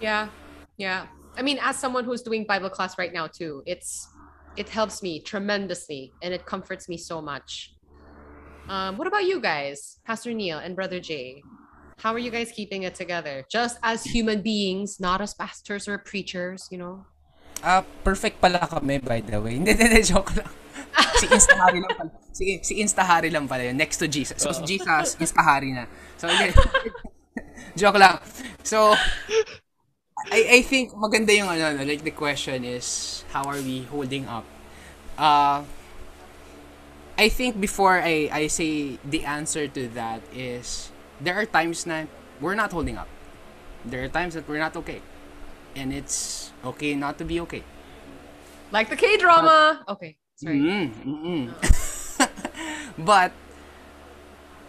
[0.00, 0.28] Yeah.
[0.76, 1.06] Yeah.
[1.36, 4.08] I mean, as someone who's doing Bible class right now too, it's
[4.56, 7.74] it helps me tremendously and it comforts me so much.
[8.68, 11.42] Um, what about you guys, Pastor Neil and Brother Jay?
[11.98, 13.44] How are you guys keeping it together?
[13.50, 17.04] Just as human beings, not as pastors or preachers, you know?
[17.62, 19.54] Ah, perfect pala kami by the way.
[19.58, 20.63] Hindi, hindi, joke lang.
[21.18, 22.10] Si Instahari lang pala.
[22.34, 23.76] Si, si Instahari lang pala yun.
[23.76, 24.38] Next to Jesus.
[24.42, 25.86] So, si Jesus, Instahari na.
[26.18, 26.30] So,
[27.78, 28.18] joke lang.
[28.62, 28.94] So,
[30.30, 34.44] I, I think maganda yung ano, like the question is, how are we holding up?
[35.18, 35.62] Uh,
[37.18, 42.06] I think before I, I say the answer to that is, there are times na
[42.40, 43.08] we're not holding up.
[43.84, 45.02] There are times that we're not okay.
[45.76, 47.62] And it's okay not to be okay.
[48.72, 49.84] Like the K drama.
[49.88, 50.16] Okay.
[50.44, 50.60] Sorry.
[50.60, 51.42] Mm, mm-mm.
[53.08, 53.32] but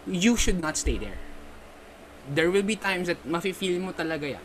[0.08, 1.20] you should not stay there.
[2.32, 4.44] There will be times that mafe-feel mo talaga yan.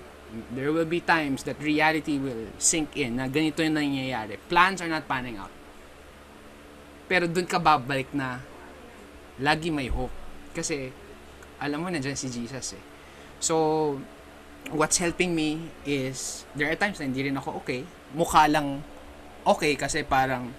[0.52, 4.36] There will be times that reality will sink in na ganito yung nangyayari.
[4.52, 5.52] Plans are not panning out.
[7.08, 8.44] Pero dun ka babalik na
[9.39, 10.12] lagi may hope.
[10.52, 10.91] Kasi
[11.63, 12.84] alam mo na dyan si Jesus eh.
[13.39, 13.96] So,
[14.76, 17.88] what's helping me is there are times na hindi rin ako okay.
[18.20, 18.84] Mukha lang
[19.48, 20.52] okay kasi parang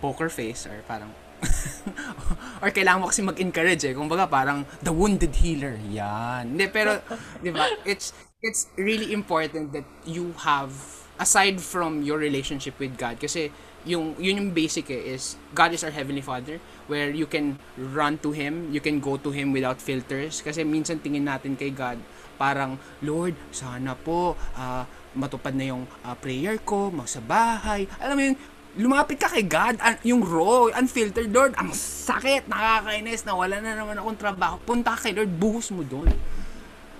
[0.00, 1.12] poker face or parang
[2.62, 3.92] or kailangan mo kasi mag-encourage eh.
[3.92, 5.76] Kung baga parang the wounded healer.
[5.92, 6.56] Yan.
[6.56, 7.00] Hindi, pero,
[7.44, 10.72] di ba, it's, it's really important that you have,
[11.20, 13.52] aside from your relationship with God, kasi
[13.84, 16.56] yung, yun yung basic eh, is God is our Heavenly Father,
[16.88, 20.40] where you can run to Him, you can go to Him without filters.
[20.40, 22.00] Kasi minsan tingin natin kay God,
[22.40, 27.86] parang, Lord, sana po, uh, matupad na yung uh, prayer ko, magsabahay.
[28.02, 28.36] Alam mo yun,
[28.76, 33.96] lumapit ka kay God, un- yung raw, unfiltered, Lord, ang sakit, nakakainis, nawala na naman
[33.98, 34.56] akong trabaho.
[34.62, 36.10] Punta ka kay Lord, buhos mo doon.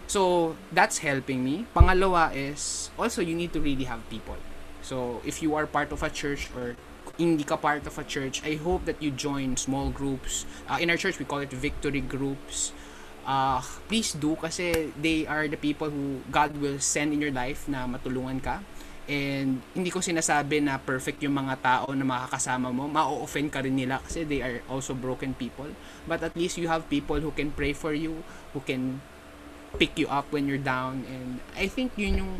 [0.06, 1.66] So, that's helping me.
[1.74, 4.38] Pangalawa is, also, you need to really have people.
[4.84, 6.76] So, if you are part of a church or
[7.16, 10.44] hindi ka part of a church, I hope that you join small groups.
[10.68, 12.72] Uh, in our church, we call it victory groups.
[13.26, 17.66] uh, please do kasi they are the people who God will send in your life
[17.66, 18.60] na matulungan ka.
[19.04, 22.88] And hindi ko sinasabi na perfect yung mga tao na makakasama mo.
[22.88, 25.68] Ma-offend ka rin nila kasi they are also broken people.
[26.08, 28.24] But at least you have people who can pray for you,
[28.56, 29.04] who can
[29.76, 31.04] pick you up when you're down.
[31.04, 32.32] And I think yun yung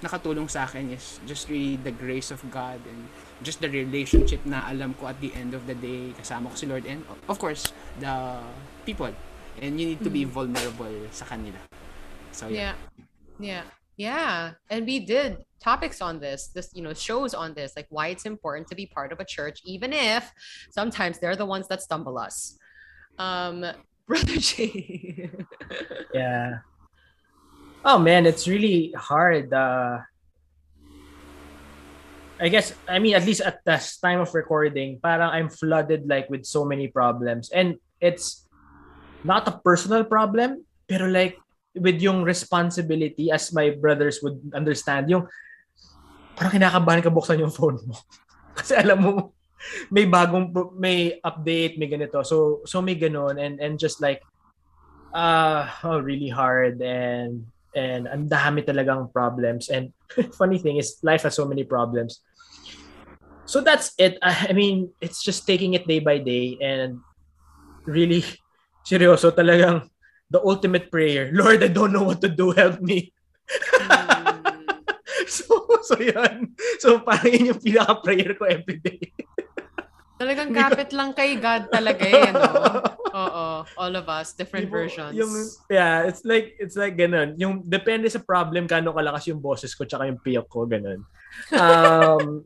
[0.00, 3.08] nakatulong sa akin is just really the grace of God and
[3.44, 6.64] just the relationship na alam ko at the end of the day kasama ko si
[6.64, 8.40] Lord and of course the
[8.88, 9.12] people
[9.60, 11.60] and you need to be vulnerable sa kanila
[12.32, 12.72] so yeah
[13.40, 13.64] Yeah.
[13.64, 13.79] Yeah.
[14.00, 14.56] Yeah.
[14.72, 18.24] And we did topics on this, this, you know, shows on this, like why it's
[18.24, 20.24] important to be part of a church, even if
[20.72, 22.56] sometimes they're the ones that stumble us.
[23.20, 23.60] Um,
[24.08, 25.28] Brother J.
[26.16, 26.64] Yeah.
[27.84, 29.52] Oh man, it's really hard.
[29.52, 30.00] Uh,
[32.40, 36.32] I guess I mean at least at this time of recording, parang I'm flooded like
[36.32, 38.48] with so many problems, and it's
[39.28, 41.36] not a personal problem, pero like
[41.74, 45.26] with yung responsibility as my brothers would understand, yung
[46.34, 47.94] parang kinakabahan ka buksan yung phone mo.
[48.58, 49.12] Kasi alam mo,
[49.92, 52.24] may bagong, may update, may ganito.
[52.24, 54.24] So, so may ganon and, and just like,
[55.12, 57.44] uh, oh, really hard and,
[57.76, 59.68] and ang dami talagang problems.
[59.68, 59.92] And
[60.40, 62.24] funny thing is, life has so many problems.
[63.44, 64.18] So that's it.
[64.22, 66.98] I, I mean, it's just taking it day by day and
[67.84, 68.24] really,
[68.86, 69.89] seryoso talagang
[70.30, 71.30] the ultimate prayer.
[71.34, 72.54] Lord, I don't know what to do.
[72.54, 73.12] Help me.
[75.26, 76.54] so, so yan.
[76.78, 79.10] So, parang yun yung pinaka-prayer ko everyday.
[80.20, 82.44] Talagang kapit lang kay God talaga eh, no?
[83.24, 83.46] Oo.
[83.64, 85.14] All of us, different Yung- versions.
[85.16, 85.32] Yung,
[85.72, 87.34] yeah, it's like, it's like ganun.
[87.40, 91.02] Yung, depende sa problem, kano kalakas yung boses ko, tsaka yung piyok ko, ganun.
[91.56, 92.44] Um,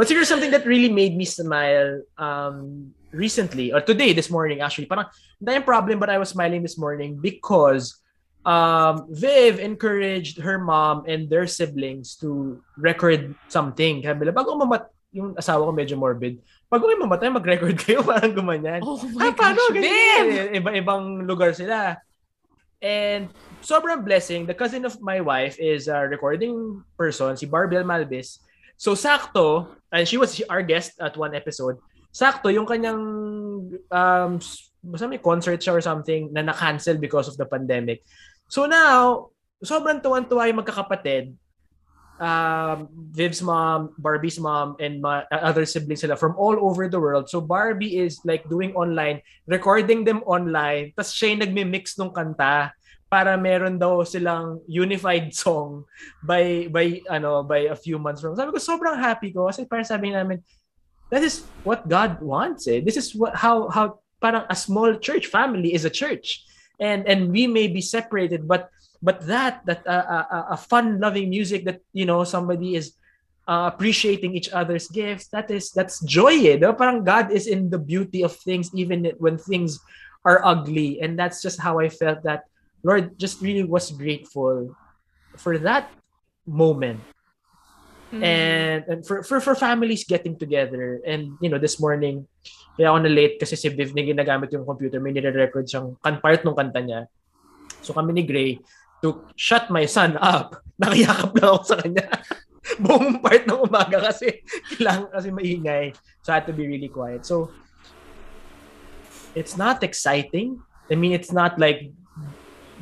[0.00, 4.88] but siguro something that really made me smile um, recently, or today, this morning, actually,
[4.88, 8.00] parang, hindi yung problem, but I was smiling this morning because
[8.48, 14.00] um, Viv encouraged her mom and their siblings to record something.
[14.00, 16.40] Sabi nila, bago mamat, yung asawa ko medyo morbid,
[16.72, 18.80] pag kayo mamatay, mag-record kayo, parang gumanyan.
[18.80, 19.60] oh my Ah, paano?
[19.68, 19.84] gosh, Ganyan.
[19.84, 20.64] Viv!
[20.64, 22.00] Iba-ibang lugar sila.
[22.80, 23.28] And
[23.60, 28.40] sobrang blessing, the cousin of my wife is a recording person, si Barbel Malbis.
[28.80, 31.78] So sakto, and she was our guest at one episode,
[32.10, 33.02] sakto yung kanyang
[33.90, 34.32] um,
[34.82, 38.02] basta may concert siya or something na na-cancel because of the pandemic.
[38.48, 39.28] So now,
[39.60, 41.36] sobrang tuwan-tuwa yung magkakapatid.
[42.20, 47.32] Um, Viv's mom, Barbie's mom, and my other siblings sila from all over the world.
[47.32, 52.76] So Barbie is like doing online, recording them online, tapos siya yung nagmi-mix ng kanta
[53.10, 55.82] para meron daw silang unified song
[56.22, 58.38] by by ano by a few months from.
[58.38, 60.38] Sabi ko sobrang happy ko kasi parang sabi namin
[61.10, 62.78] that is what God wants eh.
[62.78, 66.46] This is what how how parang a small church family is a church.
[66.78, 68.70] And and we may be separated but
[69.02, 72.94] but that that uh, uh, a fun loving music that you know somebody is
[73.50, 76.72] uh, appreciating each other's gifts that is that's joy eh, no?
[76.72, 79.80] parang God is in the beauty of things even when things
[80.24, 82.44] are ugly and that's just how I felt that
[82.82, 84.76] Lord just really was grateful
[85.36, 85.90] for that
[86.46, 87.00] moment.
[88.10, 88.26] Mm.
[88.26, 90.98] and, and for, for for families getting together.
[91.06, 92.26] And you know this morning
[92.74, 94.98] kaya ako na late kasi si Viv na ginagamit yung computer.
[94.98, 97.06] May nire-record siyang kan part ng kanta niya.
[97.86, 98.58] So kami ni Gray
[99.06, 100.58] to shut my son up.
[100.82, 102.06] Nakiyakap lang ako sa kanya.
[102.82, 104.42] Buong part ng umaga kasi
[104.74, 105.84] kailangan kasi maingay.
[106.26, 107.22] So I had to be really quiet.
[107.22, 107.54] So
[109.38, 110.58] it's not exciting.
[110.90, 111.94] I mean it's not like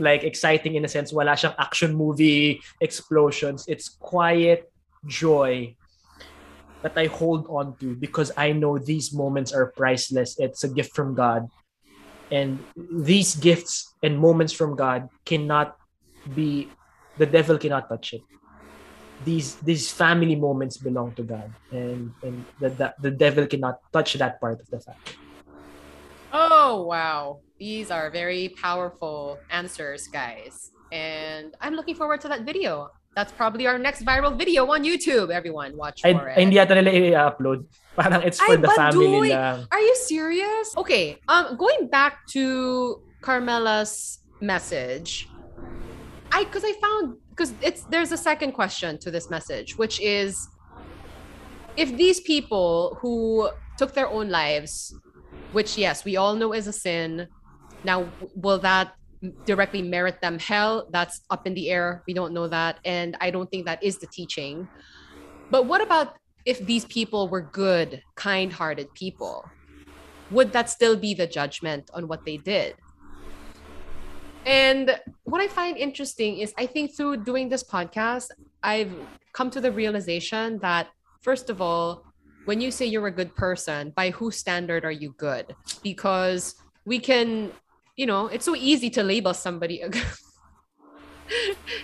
[0.00, 4.70] like exciting in a sense wala siyang action movie explosions it's quiet
[5.06, 5.74] joy
[6.82, 10.38] that I hold on to because I know these moments are priceless.
[10.38, 11.48] It's a gift from God.
[12.30, 15.76] And these gifts and moments from God cannot
[16.34, 16.68] be
[17.16, 18.22] the devil cannot touch it.
[19.24, 21.50] These these family moments belong to God.
[21.72, 25.16] And and the the, the devil cannot touch that part of the family.
[26.30, 27.40] Oh, wow.
[27.58, 30.70] These are very powerful answers, guys.
[30.92, 32.90] And I'm looking forward to that video.
[33.16, 35.30] That's probably our next viral video on YouTube.
[35.30, 36.38] Everyone, watch for it.
[36.38, 37.66] ay, hindi yata nila i-upload.
[37.98, 39.66] Parang it's for Ay, the family lang.
[39.72, 40.76] Are you serious?
[40.76, 41.18] Okay.
[41.26, 45.28] Um, going back to Carmela's message,
[46.30, 50.46] I because I found because it's there's a second question to this message, which is
[51.74, 54.94] if these people who took their own lives,
[55.50, 57.26] which yes, we all know is a sin,
[57.85, 58.95] now will that
[59.45, 60.89] directly merit them hell?
[60.91, 62.03] That's up in the air.
[62.07, 64.68] We don't know that, and I don't think that is the teaching.
[65.51, 69.45] But what about if these people were good, kind hearted people,
[70.31, 72.74] would that still be the judgment on what they did?
[74.47, 78.29] And what I find interesting is I think through doing this podcast,
[78.62, 78.93] I've
[79.33, 80.89] come to the realization that,
[81.20, 82.05] first of all,
[82.45, 85.55] when you say you're a good person, by whose standard are you good?
[85.83, 86.55] Because
[86.87, 87.53] we can,
[87.99, 89.82] you know, it's so easy to label somebody.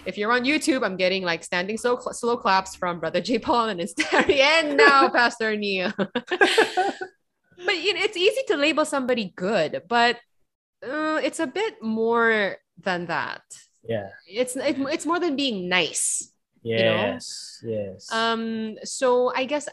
[0.07, 3.41] if you're on YouTube, I'm getting like standing slow, slow claps from Brother J.
[3.41, 5.93] Paul and it's and now Pastor Neil.
[5.99, 6.07] but
[7.83, 10.21] you know, it's easy to label somebody good, but
[10.87, 13.43] uh, it's a bit more than that.
[13.83, 14.11] Yeah.
[14.31, 16.31] It's it, it's more than being nice.
[16.63, 16.79] know?
[16.79, 17.59] Yes.
[17.65, 18.13] Yes.
[18.13, 19.69] Um, so I guess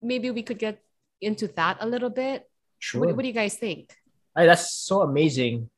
[0.00, 0.80] maybe we could get
[1.20, 2.48] into that a little bit.
[2.78, 3.02] sure.
[3.02, 3.92] What, what do you guys think?
[4.34, 5.68] Ay, that's so amazing.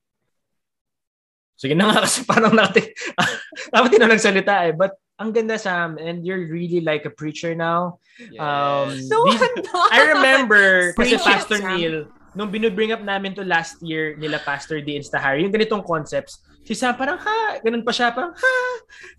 [1.55, 2.85] Sige na nga kasi parang natin,
[3.75, 4.73] dapat na nagsalita eh.
[4.75, 8.03] But ang ganda Sam, and you're really like a preacher now.
[8.39, 9.91] Um, No, these- not.
[9.95, 11.79] I remember kasi Pastor Sam.
[11.79, 11.97] Neil,
[12.35, 16.75] nung binubring up namin to last year nila Pastor D Instahari, yung ganitong concepts, si
[16.75, 18.57] Sam parang ha, ganun pa siya, parang ha.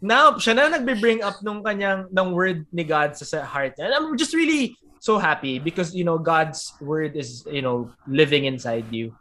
[0.03, 3.79] Now, siya na nagbe-bring up nung kanyang, ng word ni God sa, sa heart.
[3.79, 8.45] And I'm just really so happy because, you know, God's word is, you know, living
[8.51, 9.15] inside you.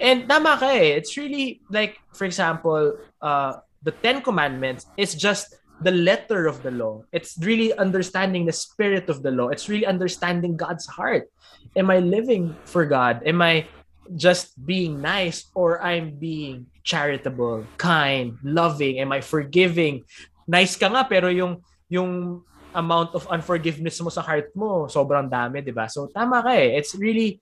[0.00, 0.94] And tama ka eh.
[0.94, 6.70] It's really like, for example, uh, the Ten Commandments is just the letter of the
[6.70, 7.02] law.
[7.12, 9.48] It's really understanding the spirit of the law.
[9.48, 11.30] It's really understanding God's heart.
[11.76, 13.22] Am I living for God?
[13.26, 13.66] Am I
[14.16, 18.98] just being nice or I'm being charitable, kind, loving?
[18.98, 20.02] Am I forgiving?
[20.48, 21.60] Nice ka nga pero yung
[21.92, 22.42] yung
[22.72, 25.86] amount of unforgiveness mo sa heart mo sobrang dami, 'di ba?
[25.86, 26.76] So tama ka eh.
[26.80, 27.38] It's really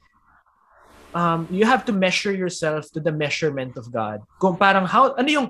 [1.17, 4.21] um, you have to measure yourself to the measurement of God.
[4.37, 5.49] Kung parang how, ano yung,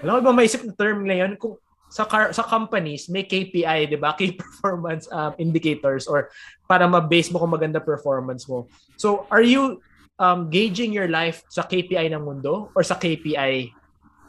[0.00, 1.36] wala ko ba maisip na term ngayon?
[1.36, 1.60] Kung
[1.92, 4.14] sa car, sa companies, may KPI, di ba?
[4.18, 6.32] Key performance um, indicators or
[6.64, 8.72] para ma-base mo kung maganda performance mo.
[8.96, 9.84] So, are you
[10.16, 13.76] um, gauging your life sa KPI ng mundo or sa KPI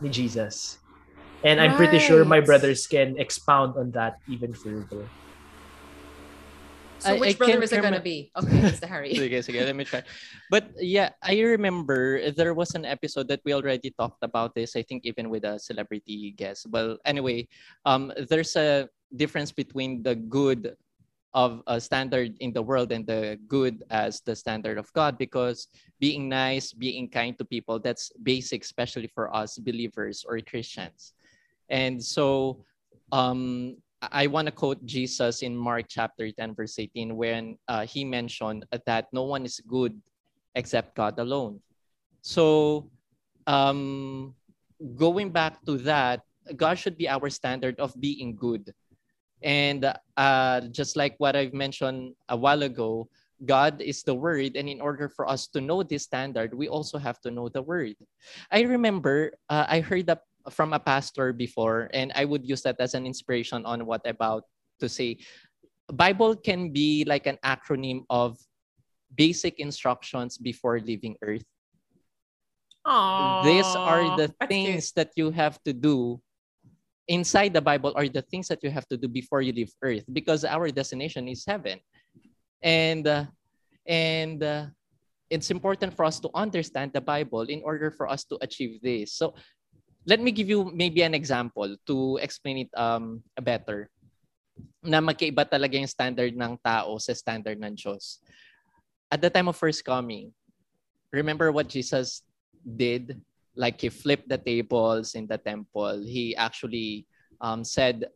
[0.03, 0.75] ni Jesus?
[1.47, 2.45] And I'm pretty sure my Right.
[2.45, 5.09] brothers can expound on that even further.
[7.01, 8.31] So I- which I brother is it gonna be?
[8.37, 9.13] Okay, it's the Harry.
[9.17, 10.05] sige, sige, let me try.
[10.49, 14.75] But yeah, I remember there was an episode that we already talked about this.
[14.77, 16.69] I think even with a celebrity guest.
[16.69, 17.49] Well, anyway,
[17.85, 18.87] um, there's a
[19.17, 20.77] difference between the good
[21.33, 25.67] of a standard in the world and the good as the standard of God because
[25.99, 31.13] being nice, being kind to people, that's basic, especially for us believers or Christians.
[31.69, 32.65] And so
[33.11, 38.03] um, I want to quote Jesus in Mark chapter 10, verse 18, when uh, he
[38.03, 39.93] mentioned that no one is good
[40.55, 41.61] except God alone.
[42.21, 42.89] So,
[43.45, 44.33] um,
[44.95, 46.21] going back to that,
[46.55, 48.73] God should be our standard of being good.
[49.43, 53.09] And uh, just like what I've mentioned a while ago,
[53.45, 54.55] God is the word.
[54.55, 57.61] And in order for us to know this standard, we also have to know the
[57.61, 57.95] word.
[58.51, 62.79] I remember uh, I heard that from a pastor before, and I would use that
[62.79, 64.43] as an inspiration on what about
[64.79, 65.19] to say.
[65.91, 68.37] Bible can be like an acronym of
[69.15, 71.43] basic instructions before leaving earth.
[73.43, 76.21] These are the things that you have to do
[77.11, 80.07] inside the Bible are the things that you have to do before you leave earth
[80.13, 81.79] because our destination is heaven.
[82.63, 83.25] And uh,
[83.85, 84.65] and uh,
[85.29, 89.13] it's important for us to understand the Bible in order for us to achieve this.
[89.13, 89.33] So
[90.05, 93.89] let me give you maybe an example to explain it um better.
[94.81, 98.17] Na magkaiba talaga yung standard ng tao sa standard ng Diyos.
[99.11, 100.33] At the time of first coming,
[101.11, 102.23] remember what Jesus
[102.63, 103.19] did?
[103.53, 106.01] Like he flipped the tables in the temple.
[106.01, 107.05] He actually
[107.41, 108.07] um, said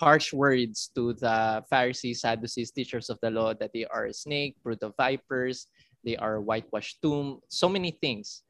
[0.00, 4.56] harsh words to the Pharisees, Sadducees, teachers of the law that they are a snake,
[4.62, 5.66] brood of vipers,
[6.04, 8.42] they are whitewashed tomb, so many things.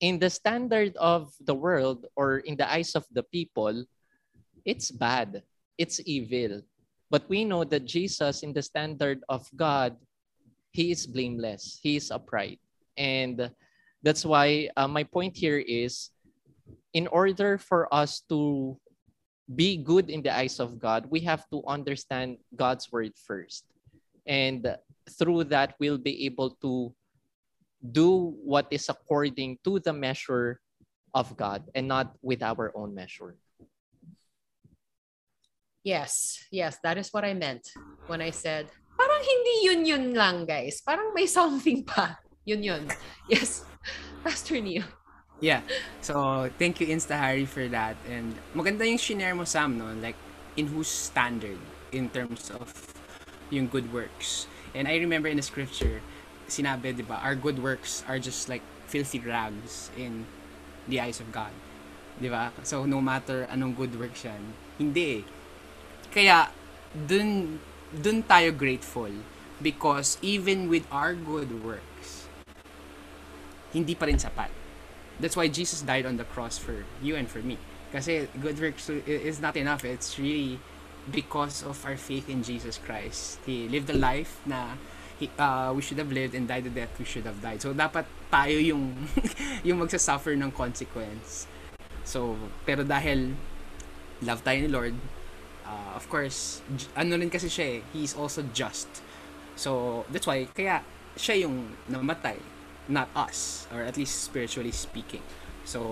[0.00, 3.84] In the standard of the world or in the eyes of the people,
[4.64, 5.42] it's bad,
[5.76, 6.62] it's evil.
[7.10, 9.96] But we know that Jesus, in the standard of God,
[10.72, 12.60] he is blameless, he is upright.
[12.96, 13.50] And
[14.02, 16.10] that's why uh, my point here is
[16.92, 18.78] in order for us to
[19.54, 23.64] be good in the eyes of God, we have to understand God's word first.
[24.26, 24.76] And
[25.18, 26.92] through that, we'll be able to
[27.80, 30.60] do what is according to the measure
[31.14, 33.36] of God and not with our own measure.
[35.84, 37.70] Yes, yes, that is what I meant
[38.06, 38.66] when I said,
[38.98, 40.82] parang hindi yun yun lang, guys.
[40.82, 42.18] Parang may something pa.
[42.48, 42.88] Yun yun.
[43.28, 43.68] Yes.
[44.24, 44.84] Pastor Neil.
[45.38, 45.60] Yeah.
[46.00, 47.92] So, thank you Insta Harry for that.
[48.08, 49.92] And maganda yung shinare mo Sam, no?
[50.00, 50.16] Like,
[50.56, 51.60] in whose standard
[51.92, 52.72] in terms of
[53.52, 54.48] yung good works.
[54.74, 56.00] And I remember in the scripture,
[56.48, 60.24] sinabi, di ba, our good works are just like filthy rags in
[60.88, 61.52] the eyes of God.
[62.18, 62.50] Di ba?
[62.64, 65.24] So, no matter anong good works yan, hindi eh.
[66.10, 66.48] Kaya,
[66.92, 67.60] dun,
[67.92, 69.12] dun tayo grateful
[69.60, 72.26] because even with our good works,
[73.70, 74.48] hindi pa rin sapat.
[75.20, 77.58] That's why Jesus died on the cross for you and for me.
[77.92, 79.84] Kasi good works is not enough.
[79.84, 80.60] It's really
[81.10, 83.40] because of our faith in Jesus Christ.
[83.44, 84.78] He lived a life na
[85.38, 87.60] uh, we should have lived and died the death we should have died.
[87.60, 88.94] So, dapat tayo yung,
[89.66, 91.50] yung magsasuffer ng consequence.
[92.06, 93.34] So, pero dahil
[94.22, 94.94] love tayo ni Lord,
[95.66, 96.62] uh, of course,
[96.94, 98.88] ano rin kasi siya eh, He's also just.
[99.58, 100.86] So, that's why, kaya
[101.18, 102.38] siya yung namatay,
[102.86, 105.22] not us, or at least spiritually speaking.
[105.66, 105.82] So,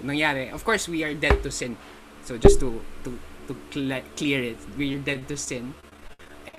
[0.00, 1.76] nangyari, of course, we are dead to sin.
[2.24, 3.18] So, just to, to,
[3.50, 5.74] to cle- clear it, we are dead to sin.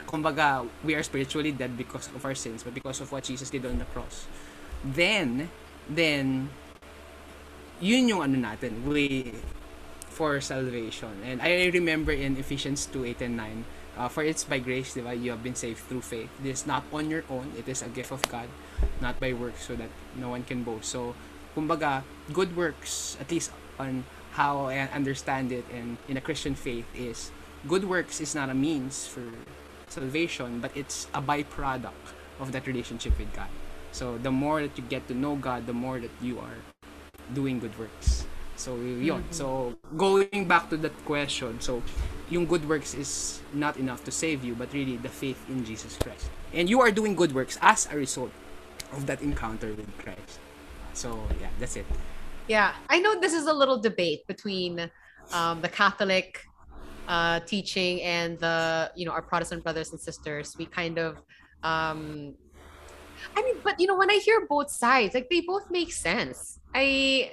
[0.09, 3.61] Kumbaga, we are spiritually dead because of our sins, but because of what Jesus did
[3.65, 4.25] on the cross.
[4.81, 5.53] Then,
[5.85, 6.49] then,
[7.77, 9.37] yun yung ano natin, way
[10.09, 11.13] for salvation.
[11.21, 13.65] And I remember in Ephesians 2, 8 and 9,
[14.01, 16.33] uh, for it's by grace, di ba, you have been saved through faith.
[16.41, 18.49] It is not on your own, it is a gift of God,
[19.01, 20.89] not by works, so that no one can boast.
[20.89, 21.13] So,
[21.53, 22.01] kumbaga,
[22.33, 27.29] good works, at least on how I understand it and in a Christian faith is,
[27.67, 29.23] good works is not a means for
[29.91, 33.49] salvation, but it's a byproduct of that relationship with God.
[33.91, 36.57] So, the more that you get to know God, the more that you are
[37.33, 38.25] doing good works.
[38.55, 39.23] So, yun.
[39.31, 41.81] So, going back to that question, so,
[42.29, 45.97] yung good works is not enough to save you, but really the faith in Jesus
[45.97, 46.29] Christ.
[46.53, 48.31] And you are doing good works as a result
[48.91, 50.39] of that encounter with Christ.
[50.93, 51.85] So, yeah, that's it.
[52.47, 54.89] Yeah, I know this is a little debate between
[55.31, 56.45] um, the Catholic
[57.09, 60.55] uh, teaching and the you know our Protestant brothers and sisters.
[60.57, 61.17] We kind of,
[61.63, 62.35] um,
[63.35, 66.59] I mean, but you know when I hear both sides, like they both make sense.
[66.73, 67.31] I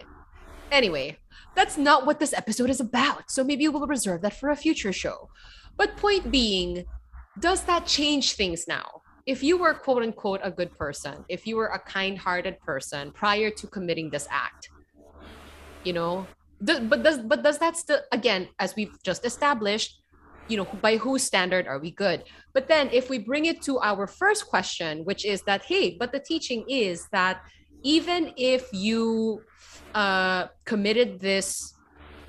[0.72, 1.18] anyway,
[1.54, 3.30] that's not what this episode is about.
[3.30, 5.28] So maybe we'll reserve that for a future show.
[5.76, 6.86] But point being,
[7.38, 9.02] does that change things now?
[9.26, 13.50] If you were quote unquote a good person, if you were a kind-hearted person prior
[13.50, 14.70] to committing this act,
[15.84, 16.26] you know,
[16.64, 20.00] th- but does but does that still again, as we've just established,
[20.48, 22.24] you know, by whose standard are we good?
[22.52, 26.12] But then if we bring it to our first question, which is that hey, but
[26.12, 27.42] the teaching is that
[27.82, 29.42] even if you
[29.94, 31.74] uh, committed this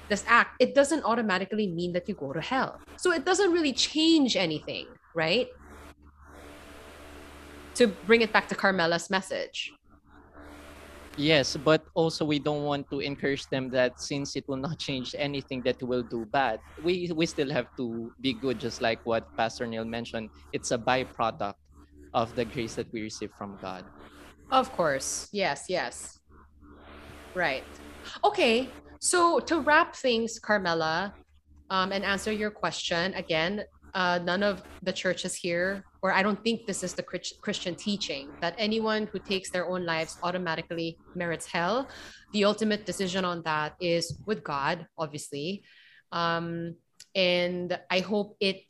[0.10, 2.80] this act, it doesn't automatically mean that you go to hell.
[2.98, 5.50] So it doesn't really change anything, right?
[7.76, 9.74] To bring it back to Carmela's message.
[11.18, 15.16] Yes, but also we don't want to encourage them that since it will not change
[15.18, 19.26] anything that will do bad, we we still have to be good, just like what
[19.36, 20.30] Pastor Neil mentioned.
[20.54, 21.58] It's a byproduct
[22.14, 23.84] of the grace that we receive from God.
[24.52, 25.28] Of course.
[25.34, 26.20] Yes, yes.
[27.34, 27.66] Right.
[28.24, 28.70] Okay.
[29.00, 31.14] So to wrap things, Carmela,
[31.70, 36.42] um, and answer your question again, uh, none of the churches here, or I don't
[36.44, 41.46] think this is the Christian teaching that anyone who takes their own lives automatically merits
[41.46, 41.88] hell.
[42.34, 45.64] The ultimate decision on that is with God, obviously.
[46.12, 46.76] Um,
[47.16, 48.62] and I hope it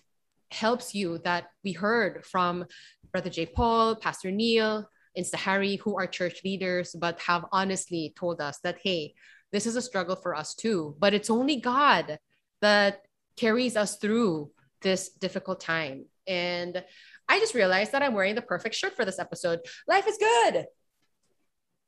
[0.52, 2.66] helps you that we heard from
[3.12, 3.46] Brother J.
[3.46, 8.78] Paul, Pastor Neil, Insta Harry, who are church leaders, but have honestly told us that,
[8.84, 9.14] hey,
[9.52, 10.96] this is a struggle for us too.
[11.00, 12.20] But it's only God
[12.62, 13.02] that
[13.36, 14.52] carries us through
[14.82, 16.06] this difficult time.
[16.28, 16.84] And
[17.30, 19.60] I just realized that I'm wearing the perfect shirt for this episode.
[19.88, 20.66] Life is good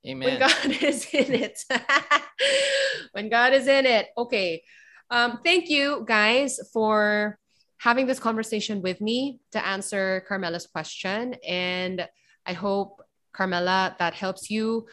[0.08, 0.30] Amen.
[0.30, 1.60] when God is in it.
[3.12, 4.08] when God is in it.
[4.18, 4.64] Okay.
[5.10, 7.38] Um, thank you guys for
[7.78, 11.36] having this conversation with me to answer Carmela's question.
[11.48, 12.08] And
[12.46, 13.02] I hope,
[13.34, 14.88] Carmela, that helps you.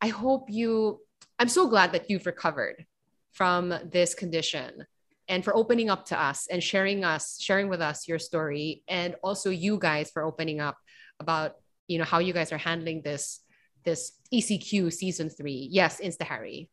[0.00, 1.00] I hope you,
[1.38, 2.84] I'm so glad that you've recovered
[3.32, 4.84] from this condition
[5.28, 8.82] and for opening up to us and sharing us, sharing with us your story.
[8.88, 10.76] And also you guys for opening up
[11.20, 11.56] about,
[11.86, 13.40] you know, how you guys are handling this
[13.84, 15.68] this ECQ season three.
[15.70, 16.70] Yes, Insta Harry.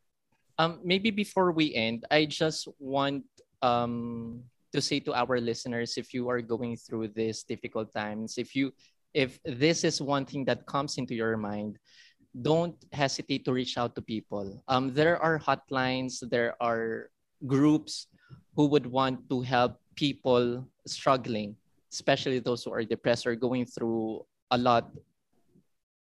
[0.58, 3.24] Um, maybe before we end, I just want
[3.62, 8.54] um, to say to our listeners, if you are going through these difficult times, if
[8.54, 8.72] you
[9.12, 11.78] if this is one thing that comes into your mind,
[12.30, 14.62] don't hesitate to reach out to people.
[14.68, 17.10] Um, there are hotlines, there are
[17.46, 18.06] groups
[18.60, 21.56] who would want to help people struggling,
[21.88, 24.20] especially those who are depressed or going through
[24.52, 24.92] a lot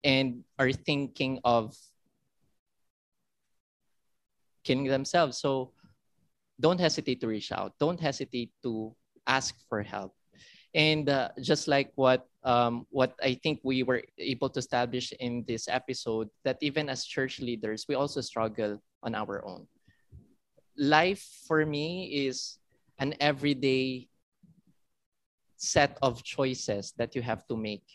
[0.03, 1.77] and are thinking of
[4.65, 5.37] killing themselves.
[5.37, 5.69] So
[6.59, 7.77] don't hesitate to reach out.
[7.77, 8.89] Don't hesitate to
[9.27, 10.17] ask for help.
[10.73, 15.45] And uh, just like what um, what I think we were able to establish in
[15.45, 19.69] this episode, that even as church leaders, we also struggle on our own.
[20.77, 22.57] Life for me is
[22.97, 24.07] an everyday
[25.57, 27.85] set of choices that you have to make.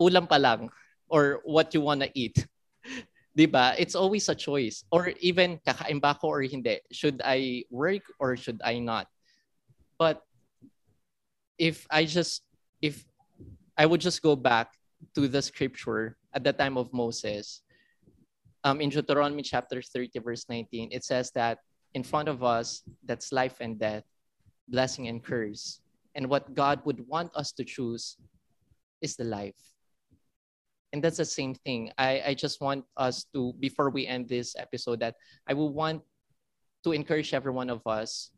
[0.00, 0.68] Ulam pa lang
[1.08, 2.46] or what you want to eat.
[3.36, 3.72] 'Di ba?
[3.78, 4.84] It's always a choice.
[4.90, 6.82] Or even kakain ba or hindi?
[6.90, 9.06] Should I work or should I not?
[9.96, 10.20] But
[11.56, 12.42] if I just
[12.80, 13.04] if
[13.76, 14.72] I would just go back
[15.14, 17.62] to the scripture at the time of Moses,
[18.64, 21.58] um, in Deuteronomy chapter 30, verse 19, it says that
[21.94, 24.04] in front of us, that's life and death,
[24.68, 25.80] blessing and curse.
[26.14, 28.16] And what God would want us to choose
[29.00, 29.58] is the life.
[30.92, 31.90] And that's the same thing.
[31.98, 35.14] I, I just want us to, before we end this episode, that
[35.46, 36.02] I will want
[36.84, 38.30] to encourage every one of us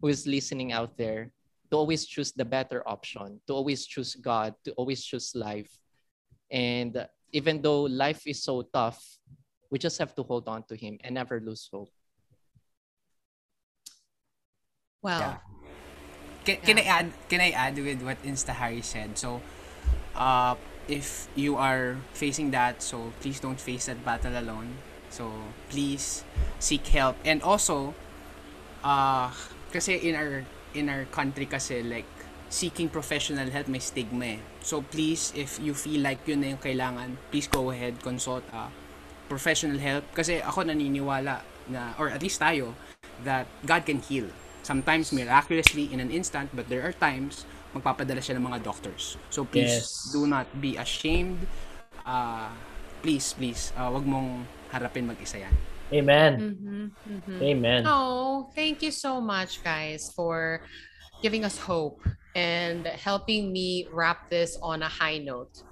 [0.00, 1.30] who is listening out there
[1.70, 5.70] to always choose the better option, to always choose God, to always choose life.
[6.50, 8.98] And even though life is so tough,
[9.70, 11.90] we just have to hold on to Him and never lose hope.
[15.02, 15.18] Wow.
[15.18, 15.36] Yeah.
[16.44, 19.16] Can, can I add can I add with what Insta Harry said?
[19.16, 19.40] So
[20.14, 20.56] uh
[20.88, 24.76] if you are facing that, so please don't face that battle alone.
[25.08, 25.30] So
[25.68, 26.24] please
[26.58, 27.16] seek help.
[27.24, 27.94] And also
[28.84, 29.32] uh
[29.72, 30.44] kasi in our
[30.74, 32.08] in our country kasi like
[32.50, 34.40] seeking professional help may stigma eh.
[34.60, 38.68] So please if you feel like yun na yung kailangan, please go ahead consult uh,
[39.30, 42.74] professional help kasi ako naniniwala na or at least tayo
[43.22, 44.26] that God can heal
[44.66, 49.14] sometimes miraculously in an instant, but there are times magpapadala siya ng mga doctors.
[49.30, 50.10] So please Yes.
[50.10, 51.46] do not be ashamed.
[52.02, 52.50] Uh,
[53.00, 55.54] please, please, uh, wag mong harapin mag-isa yan.
[55.90, 56.32] Amen.
[56.38, 57.38] Mhm, mhm.
[57.42, 57.82] Amen.
[57.86, 60.62] Oh, thank you so much, guys, for
[61.22, 62.02] giving us hope
[62.34, 65.62] and helping me wrap this on a high note.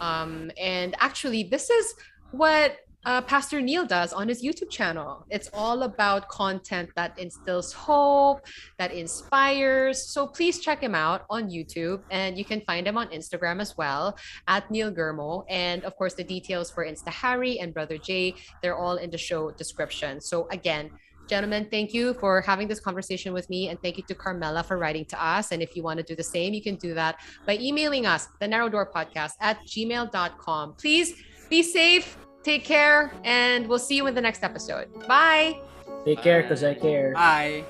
[0.00, 1.92] Um, and actually, this is
[2.32, 5.24] what uh, Pastor Neil does on his YouTube channel.
[5.30, 8.44] It's all about content that instills hope,
[8.78, 10.06] that inspires.
[10.06, 13.76] So please check him out on YouTube, and you can find him on Instagram as
[13.76, 14.18] well
[14.48, 15.44] at Neil Germo.
[15.48, 19.18] And of course, the details for Insta Harry and Brother Jay, they're all in the
[19.18, 20.20] show description.
[20.20, 20.90] So again,
[21.26, 24.76] gentlemen, thank you for having this conversation with me, and thank you to Carmela for
[24.76, 25.52] writing to us.
[25.52, 28.28] And if you want to do the same, you can do that by emailing us,
[28.40, 30.74] the Narrow Door Podcast at gmail.com.
[30.74, 31.14] Please
[31.50, 34.88] be safe, take care, and we'll see you in the next episode.
[35.06, 35.60] Bye.
[36.04, 37.12] Take care because I care.
[37.12, 37.64] Bye!